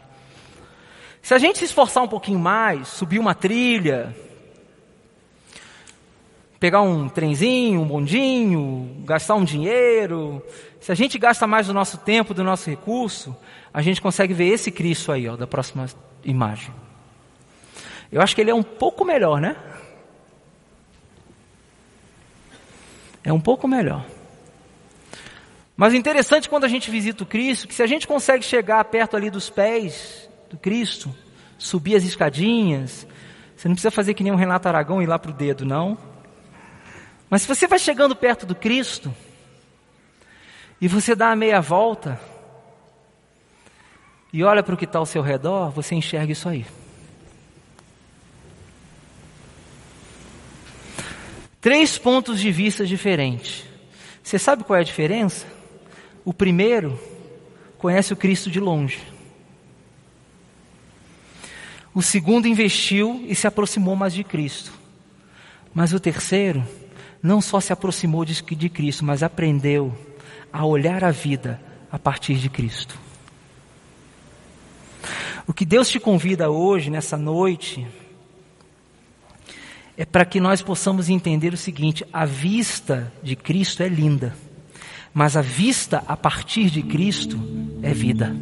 Se 1.23 1.33
a 1.33 1.39
gente 1.39 1.59
se 1.59 1.65
esforçar 1.65 2.03
um 2.03 2.09
pouquinho 2.09 2.39
mais, 2.39 2.87
subir 2.87 3.19
uma 3.19 3.35
trilha, 3.35 4.15
pegar 6.59 6.83
um 6.83 7.09
trenzinho, 7.09 7.81
um 7.81 7.87
bondinho, 7.87 8.95
gastar 9.07 9.37
um 9.37 9.45
dinheiro, 9.45 10.45
se 10.83 10.93
a 10.93 10.95
gente 10.95 11.19
gasta 11.19 11.47
mais 11.47 11.69
do 11.69 11.73
nosso 11.73 11.97
tempo, 11.97 12.35
do 12.35 12.45
nosso 12.45 12.69
recurso, 12.69 13.35
a 13.73 13.81
gente 13.81 14.03
consegue 14.03 14.35
ver 14.35 14.49
esse 14.49 14.71
Cristo 14.71 15.13
aí, 15.13 15.27
ó, 15.27 15.35
da 15.35 15.47
próxima 15.47 15.87
imagem. 16.23 16.75
Eu 18.13 18.21
acho 18.21 18.35
que 18.35 18.43
ele 18.43 18.51
é 18.51 18.55
um 18.55 18.63
pouco 18.63 19.03
melhor, 19.03 19.41
né? 19.41 19.57
É 23.25 23.33
um 23.33 23.41
pouco 23.41 23.67
melhor. 23.67 24.05
Mas 25.81 25.95
interessante 25.95 26.47
quando 26.47 26.65
a 26.65 26.69
gente 26.69 26.91
visita 26.91 27.25
o 27.25 27.27
Cristo, 27.27 27.67
que 27.67 27.73
se 27.73 27.83
a 27.83 27.87
gente 27.87 28.07
consegue 28.07 28.45
chegar 28.45 28.85
perto 28.85 29.17
ali 29.17 29.31
dos 29.31 29.49
pés 29.49 30.29
do 30.51 30.59
Cristo, 30.59 31.11
subir 31.57 31.97
as 31.97 32.05
escadinhas, 32.05 33.07
você 33.57 33.67
não 33.67 33.75
precisa 33.75 33.91
fazer 33.91 34.13
que 34.13 34.23
nem 34.23 34.31
um 34.31 34.37
Renato 34.37 34.69
Aragão 34.69 35.01
ir 35.01 35.07
lá 35.07 35.19
para 35.19 35.31
o 35.31 35.33
dedo, 35.33 35.65
não. 35.65 35.97
Mas 37.31 37.41
se 37.41 37.49
você 37.49 37.67
vai 37.67 37.79
chegando 37.79 38.15
perto 38.15 38.45
do 38.45 38.55
Cristo, 38.55 39.11
e 40.79 40.87
você 40.87 41.15
dá 41.15 41.31
a 41.31 41.35
meia 41.37 41.63
volta, 41.63 42.21
e 44.35 44.45
olha 44.45 44.63
para 44.63 44.75
o 44.75 44.77
que 44.77 44.85
está 44.85 44.99
ao 44.99 45.07
seu 45.07 45.23
redor, 45.23 45.71
você 45.71 45.95
enxerga 45.95 46.31
isso 46.31 46.47
aí. 46.47 46.67
Três 51.59 51.97
pontos 51.97 52.39
de 52.39 52.53
vista 52.53 52.85
diferentes. 52.85 53.65
Você 54.23 54.39
sabe 54.39 54.63
qual 54.63 54.77
é 54.77 54.81
a 54.83 54.85
diferença? 54.85 55.60
O 56.25 56.33
primeiro 56.33 56.99
conhece 57.79 58.13
o 58.13 58.17
Cristo 58.17 58.51
de 58.51 58.61
longe. 58.61 59.01
O 61.95 62.03
segundo 62.03 62.47
investiu 62.47 63.25
e 63.27 63.35
se 63.35 63.47
aproximou 63.47 63.97
mais 63.97 64.13
de 64.13 64.23
Cristo. 64.23 64.73
Mas 65.75 65.93
o 65.93 66.01
terceiro 66.01 66.65
não 67.23 67.41
só 67.41 67.61
se 67.61 67.73
aproximou 67.73 68.25
de, 68.25 68.43
de 68.43 68.69
Cristo, 68.69 69.05
mas 69.05 69.23
aprendeu 69.23 69.97
a 70.53 70.65
olhar 70.65 71.05
a 71.05 71.11
vida 71.11 71.61
a 71.91 71.99
partir 71.99 72.35
de 72.35 72.49
Cristo. 72.49 72.99
O 75.47 75.53
que 75.53 75.65
Deus 75.65 75.89
te 75.89 75.99
convida 75.99 76.51
hoje, 76.51 76.91
nessa 76.91 77.17
noite, 77.17 77.87
é 79.97 80.05
para 80.05 80.25
que 80.25 80.41
nós 80.41 80.63
possamos 80.63 81.09
entender 81.09 81.53
o 81.53 81.57
seguinte: 81.57 82.07
a 82.13 82.25
vista 82.25 83.13
de 83.23 83.35
Cristo 83.35 83.83
é 83.83 83.89
linda. 83.89 84.35
Mas 85.13 85.37
a 85.37 85.43
vista 85.43 86.03
a 86.07 86.17
partir 86.17 86.71
de 86.71 86.83
Cristo 86.83 87.39
é 87.83 87.93
vida. 87.93 88.35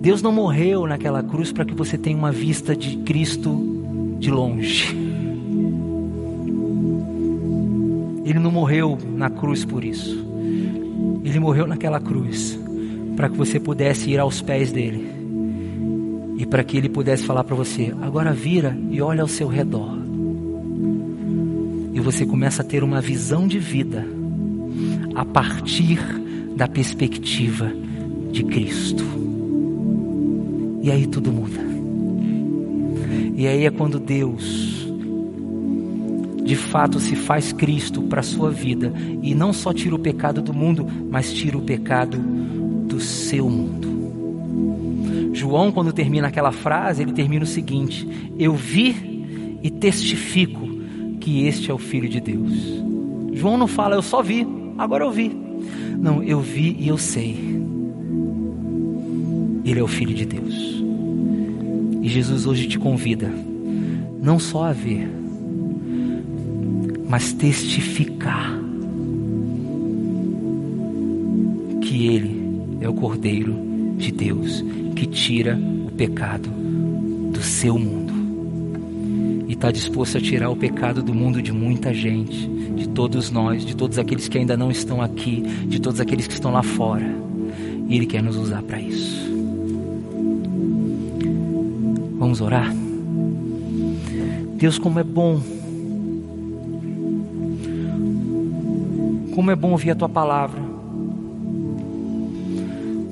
Deus 0.00 0.22
não 0.22 0.32
morreu 0.32 0.86
naquela 0.86 1.22
cruz 1.22 1.50
para 1.50 1.64
que 1.64 1.74
você 1.74 1.98
tenha 1.98 2.16
uma 2.16 2.30
vista 2.30 2.76
de 2.76 2.98
Cristo 2.98 4.16
de 4.18 4.30
longe. 4.30 4.96
Ele 8.24 8.38
não 8.38 8.50
morreu 8.50 8.98
na 9.16 9.30
cruz 9.30 9.64
por 9.64 9.82
isso. 9.82 10.26
Ele 11.24 11.40
morreu 11.40 11.66
naquela 11.66 11.98
cruz 11.98 12.58
para 13.16 13.28
que 13.28 13.36
você 13.36 13.58
pudesse 13.58 14.10
ir 14.10 14.18
aos 14.18 14.40
pés 14.40 14.70
dele 14.70 15.08
e 16.36 16.46
para 16.46 16.62
que 16.62 16.76
ele 16.76 16.88
pudesse 16.88 17.24
falar 17.24 17.42
para 17.42 17.56
você: 17.56 17.94
agora 18.00 18.32
vira 18.32 18.78
e 18.90 19.00
olha 19.02 19.22
ao 19.22 19.28
seu 19.28 19.48
redor 19.48 19.97
você 22.10 22.24
começa 22.24 22.62
a 22.62 22.64
ter 22.64 22.82
uma 22.82 23.02
visão 23.02 23.46
de 23.46 23.58
vida 23.58 24.02
a 25.14 25.26
partir 25.26 25.98
da 26.56 26.66
perspectiva 26.66 27.70
de 28.32 28.44
Cristo. 28.44 29.04
E 30.82 30.90
aí 30.90 31.06
tudo 31.06 31.30
muda. 31.30 31.60
E 33.36 33.46
aí 33.46 33.66
é 33.66 33.70
quando 33.70 33.98
Deus 34.00 34.88
de 36.42 36.56
fato 36.56 36.98
se 36.98 37.14
faz 37.14 37.52
Cristo 37.52 38.00
para 38.00 38.20
a 38.20 38.22
sua 38.22 38.50
vida 38.50 38.90
e 39.22 39.34
não 39.34 39.52
só 39.52 39.74
tira 39.74 39.94
o 39.94 39.98
pecado 39.98 40.40
do 40.40 40.54
mundo, 40.54 40.86
mas 41.10 41.30
tira 41.30 41.58
o 41.58 41.62
pecado 41.62 42.16
do 42.16 42.98
seu 43.00 43.50
mundo. 43.50 45.34
João, 45.34 45.70
quando 45.70 45.92
termina 45.92 46.28
aquela 46.28 46.52
frase, 46.52 47.02
ele 47.02 47.12
termina 47.12 47.44
o 47.44 47.46
seguinte: 47.46 48.08
Eu 48.38 48.54
vi 48.54 49.58
e 49.62 49.70
testifico 49.70 50.67
que 51.28 51.44
este 51.44 51.70
é 51.70 51.74
o 51.74 51.78
Filho 51.78 52.08
de 52.08 52.20
Deus. 52.20 52.54
João 53.34 53.58
não 53.58 53.66
fala, 53.66 53.94
eu 53.94 54.00
só 54.00 54.22
vi, 54.22 54.48
agora 54.78 55.04
eu 55.04 55.10
vi. 55.10 55.30
Não, 55.98 56.22
eu 56.22 56.40
vi 56.40 56.74
e 56.80 56.88
eu 56.88 56.96
sei. 56.96 57.36
Ele 59.62 59.78
é 59.78 59.82
o 59.82 59.86
Filho 59.86 60.14
de 60.14 60.24
Deus. 60.24 60.82
E 62.00 62.08
Jesus 62.08 62.46
hoje 62.46 62.66
te 62.66 62.78
convida, 62.78 63.30
não 64.22 64.38
só 64.38 64.64
a 64.64 64.72
ver, 64.72 65.06
mas 67.06 67.34
testificar 67.34 68.58
que 71.82 72.06
Ele 72.06 72.78
é 72.80 72.88
o 72.88 72.94
Cordeiro 72.94 73.54
de 73.98 74.10
Deus 74.12 74.64
que 74.96 75.04
tira 75.04 75.58
o 75.86 75.90
pecado 75.90 76.48
do 76.48 77.42
seu 77.42 77.78
mundo 77.78 78.07
está 79.58 79.72
disposto 79.72 80.16
a 80.18 80.20
tirar 80.20 80.50
o 80.50 80.56
pecado 80.56 81.02
do 81.02 81.12
mundo 81.12 81.42
de 81.42 81.52
muita 81.52 81.92
gente, 81.92 82.46
de 82.46 82.88
todos 82.90 83.28
nós, 83.28 83.66
de 83.66 83.74
todos 83.74 83.98
aqueles 83.98 84.28
que 84.28 84.38
ainda 84.38 84.56
não 84.56 84.70
estão 84.70 85.02
aqui, 85.02 85.42
de 85.66 85.80
todos 85.80 86.00
aqueles 86.00 86.28
que 86.28 86.34
estão 86.34 86.52
lá 86.52 86.62
fora. 86.62 87.04
E 87.88 87.96
Ele 87.96 88.06
quer 88.06 88.22
nos 88.22 88.36
usar 88.36 88.62
para 88.62 88.80
isso. 88.80 89.18
Vamos 92.20 92.40
orar? 92.40 92.72
Deus, 94.54 94.78
como 94.78 95.00
é 95.00 95.02
bom. 95.02 95.40
Como 99.34 99.50
é 99.50 99.56
bom 99.56 99.72
ouvir 99.72 99.90
a 99.90 99.96
tua 99.96 100.08
palavra. 100.08 100.62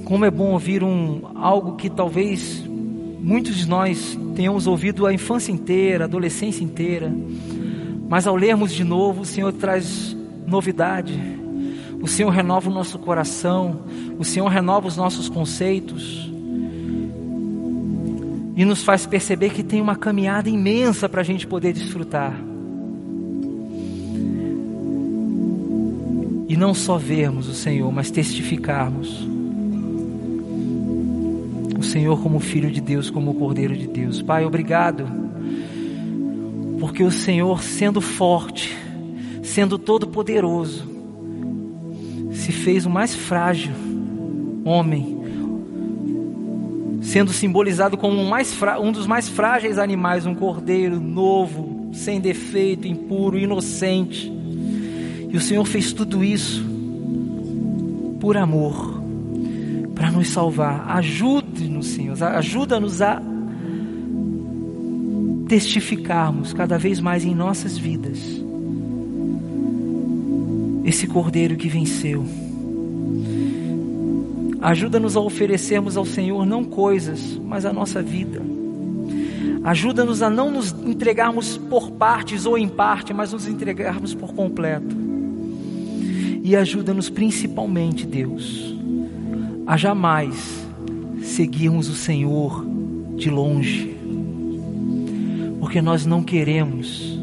Como 0.04 0.24
é 0.24 0.30
bom 0.30 0.52
ouvir 0.52 0.84
um 0.84 1.22
algo 1.34 1.74
que 1.74 1.90
talvez 1.90 2.64
muitos 3.20 3.56
de 3.56 3.68
nós 3.68 4.16
tenhamos 4.36 4.66
ouvido 4.66 5.06
a 5.06 5.14
infância 5.14 5.50
inteira, 5.50 6.04
a 6.04 6.06
adolescência 6.06 6.62
inteira, 6.62 7.10
mas 8.06 8.26
ao 8.26 8.36
lermos 8.36 8.72
de 8.72 8.84
novo, 8.84 9.22
o 9.22 9.24
Senhor 9.24 9.50
traz 9.52 10.14
novidade. 10.46 11.18
O 12.02 12.06
Senhor 12.06 12.28
renova 12.28 12.68
o 12.68 12.72
nosso 12.72 12.98
coração, 12.98 13.80
o 14.18 14.24
Senhor 14.24 14.46
renova 14.48 14.86
os 14.86 14.96
nossos 14.96 15.30
conceitos 15.30 16.30
e 18.54 18.64
nos 18.64 18.84
faz 18.84 19.06
perceber 19.06 19.50
que 19.50 19.62
tem 19.62 19.80
uma 19.80 19.96
caminhada 19.96 20.48
imensa 20.48 21.08
para 21.08 21.22
a 21.22 21.24
gente 21.24 21.46
poder 21.46 21.72
desfrutar. 21.72 22.34
E 26.48 26.56
não 26.56 26.74
só 26.74 26.96
vermos 26.96 27.48
o 27.48 27.54
Senhor, 27.54 27.90
mas 27.90 28.10
testificarmos 28.10 29.26
Senhor 31.96 32.22
como 32.22 32.38
Filho 32.40 32.70
de 32.70 32.82
Deus, 32.82 33.08
como 33.08 33.32
Cordeiro 33.32 33.74
de 33.74 33.86
Deus. 33.86 34.20
Pai, 34.20 34.44
obrigado, 34.44 35.06
porque 36.78 37.02
o 37.02 37.10
Senhor, 37.10 37.62
sendo 37.62 38.02
forte, 38.02 38.76
sendo 39.42 39.78
todo-poderoso, 39.78 40.86
se 42.32 42.52
fez 42.52 42.84
o 42.84 42.90
mais 42.90 43.14
frágil 43.14 43.72
homem, 44.62 45.16
sendo 47.00 47.32
simbolizado 47.32 47.96
como 47.96 48.20
um, 48.20 48.28
mais 48.28 48.54
um 48.78 48.92
dos 48.92 49.06
mais 49.06 49.26
frágeis 49.30 49.78
animais, 49.78 50.26
um 50.26 50.34
cordeiro 50.34 51.00
novo, 51.00 51.88
sem 51.94 52.20
defeito, 52.20 52.86
impuro, 52.86 53.38
inocente. 53.38 54.30
E 55.30 55.34
o 55.34 55.40
Senhor 55.40 55.64
fez 55.64 55.94
tudo 55.94 56.22
isso 56.22 56.62
por 58.20 58.36
amor, 58.36 58.96
para 59.96 60.10
nos 60.10 60.28
salvar. 60.28 60.84
Ajude-nos, 60.90 61.75
Senhor, 61.86 62.22
ajuda-nos 62.22 63.00
a 63.00 63.22
testificarmos 65.48 66.52
cada 66.52 66.76
vez 66.76 67.00
mais 67.00 67.24
em 67.24 67.34
nossas 67.34 67.78
vidas 67.78 68.18
esse 70.84 71.08
cordeiro 71.08 71.56
que 71.56 71.68
venceu. 71.68 72.24
Ajuda-nos 74.60 75.16
a 75.16 75.20
oferecermos 75.20 75.96
ao 75.96 76.04
Senhor 76.04 76.46
não 76.46 76.64
coisas, 76.64 77.40
mas 77.44 77.64
a 77.64 77.72
nossa 77.72 78.00
vida. 78.00 78.40
Ajuda-nos 79.64 80.22
a 80.22 80.30
não 80.30 80.48
nos 80.48 80.70
entregarmos 80.70 81.58
por 81.58 81.90
partes 81.90 82.46
ou 82.46 82.56
em 82.56 82.68
parte, 82.68 83.12
mas 83.12 83.32
nos 83.32 83.48
entregarmos 83.48 84.14
por 84.14 84.32
completo. 84.32 84.96
E 86.42 86.54
ajuda-nos 86.54 87.10
principalmente, 87.10 88.06
Deus, 88.06 88.76
a 89.66 89.76
jamais 89.76 90.65
seguirmos 91.26 91.88
o 91.88 91.94
Senhor 91.94 92.66
de 93.16 93.28
longe, 93.30 93.96
porque 95.58 95.82
nós 95.82 96.06
não 96.06 96.22
queremos 96.22 97.18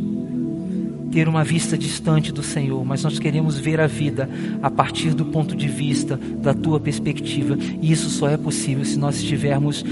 ter 1.11 1.27
uma 1.27 1.43
vista 1.43 1.77
distante 1.77 2.31
do 2.31 2.41
Senhor, 2.41 2.83
mas 2.83 3.03
nós 3.03 3.19
queremos 3.19 3.57
ver 3.59 3.79
a 3.79 3.87
vida 3.87 4.29
a 4.61 4.69
partir 4.69 5.13
do 5.13 5.25
ponto 5.25 5.55
de 5.55 5.67
vista 5.67 6.17
da 6.17 6.53
tua 6.53 6.79
perspectiva, 6.79 7.57
e 7.81 7.91
isso 7.91 8.09
só 8.09 8.27
é 8.27 8.37
possível 8.37 8.83
se 8.83 8.97
nós 8.97 9.17
estivermos 9.17 9.85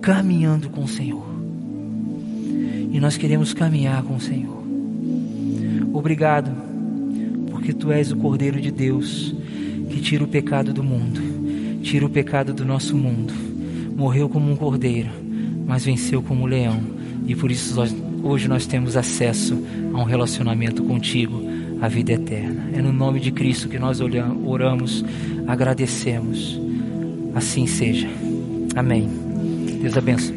caminhando 0.00 0.68
com 0.68 0.84
o 0.84 0.88
Senhor. 0.88 1.26
E 2.92 3.00
nós 3.00 3.16
queremos 3.16 3.52
caminhar 3.52 4.02
com 4.02 4.16
o 4.16 4.20
Senhor. 4.20 4.62
Obrigado, 5.92 6.50
porque 7.50 7.72
tu 7.72 7.90
és 7.90 8.12
o 8.12 8.16
Cordeiro 8.16 8.60
de 8.60 8.70
Deus 8.70 9.34
que 9.90 10.00
tira 10.00 10.24
o 10.24 10.28
pecado 10.28 10.72
do 10.72 10.82
mundo 10.82 11.36
tira 11.86 12.04
o 12.04 12.10
pecado 12.10 12.52
do 12.52 12.64
nosso 12.64 12.96
mundo. 12.96 13.45
Morreu 13.96 14.28
como 14.28 14.50
um 14.50 14.54
cordeiro, 14.54 15.08
mas 15.66 15.84
venceu 15.84 16.22
como 16.22 16.42
um 16.42 16.46
leão. 16.46 16.80
E 17.26 17.34
por 17.34 17.50
isso 17.50 17.74
nós, 17.74 17.94
hoje 18.22 18.46
nós 18.46 18.66
temos 18.66 18.96
acesso 18.96 19.60
a 19.92 19.98
um 19.98 20.04
relacionamento 20.04 20.84
contigo, 20.84 21.42
a 21.80 21.88
vida 21.88 22.12
eterna. 22.12 22.70
É 22.74 22.82
no 22.82 22.92
nome 22.92 23.18
de 23.18 23.32
Cristo 23.32 23.68
que 23.68 23.78
nós 23.78 24.00
oramos, 24.00 25.04
agradecemos. 25.46 26.60
Assim 27.34 27.66
seja. 27.66 28.08
Amém. 28.76 29.08
Deus 29.80 29.96
abençoe. 29.96 30.35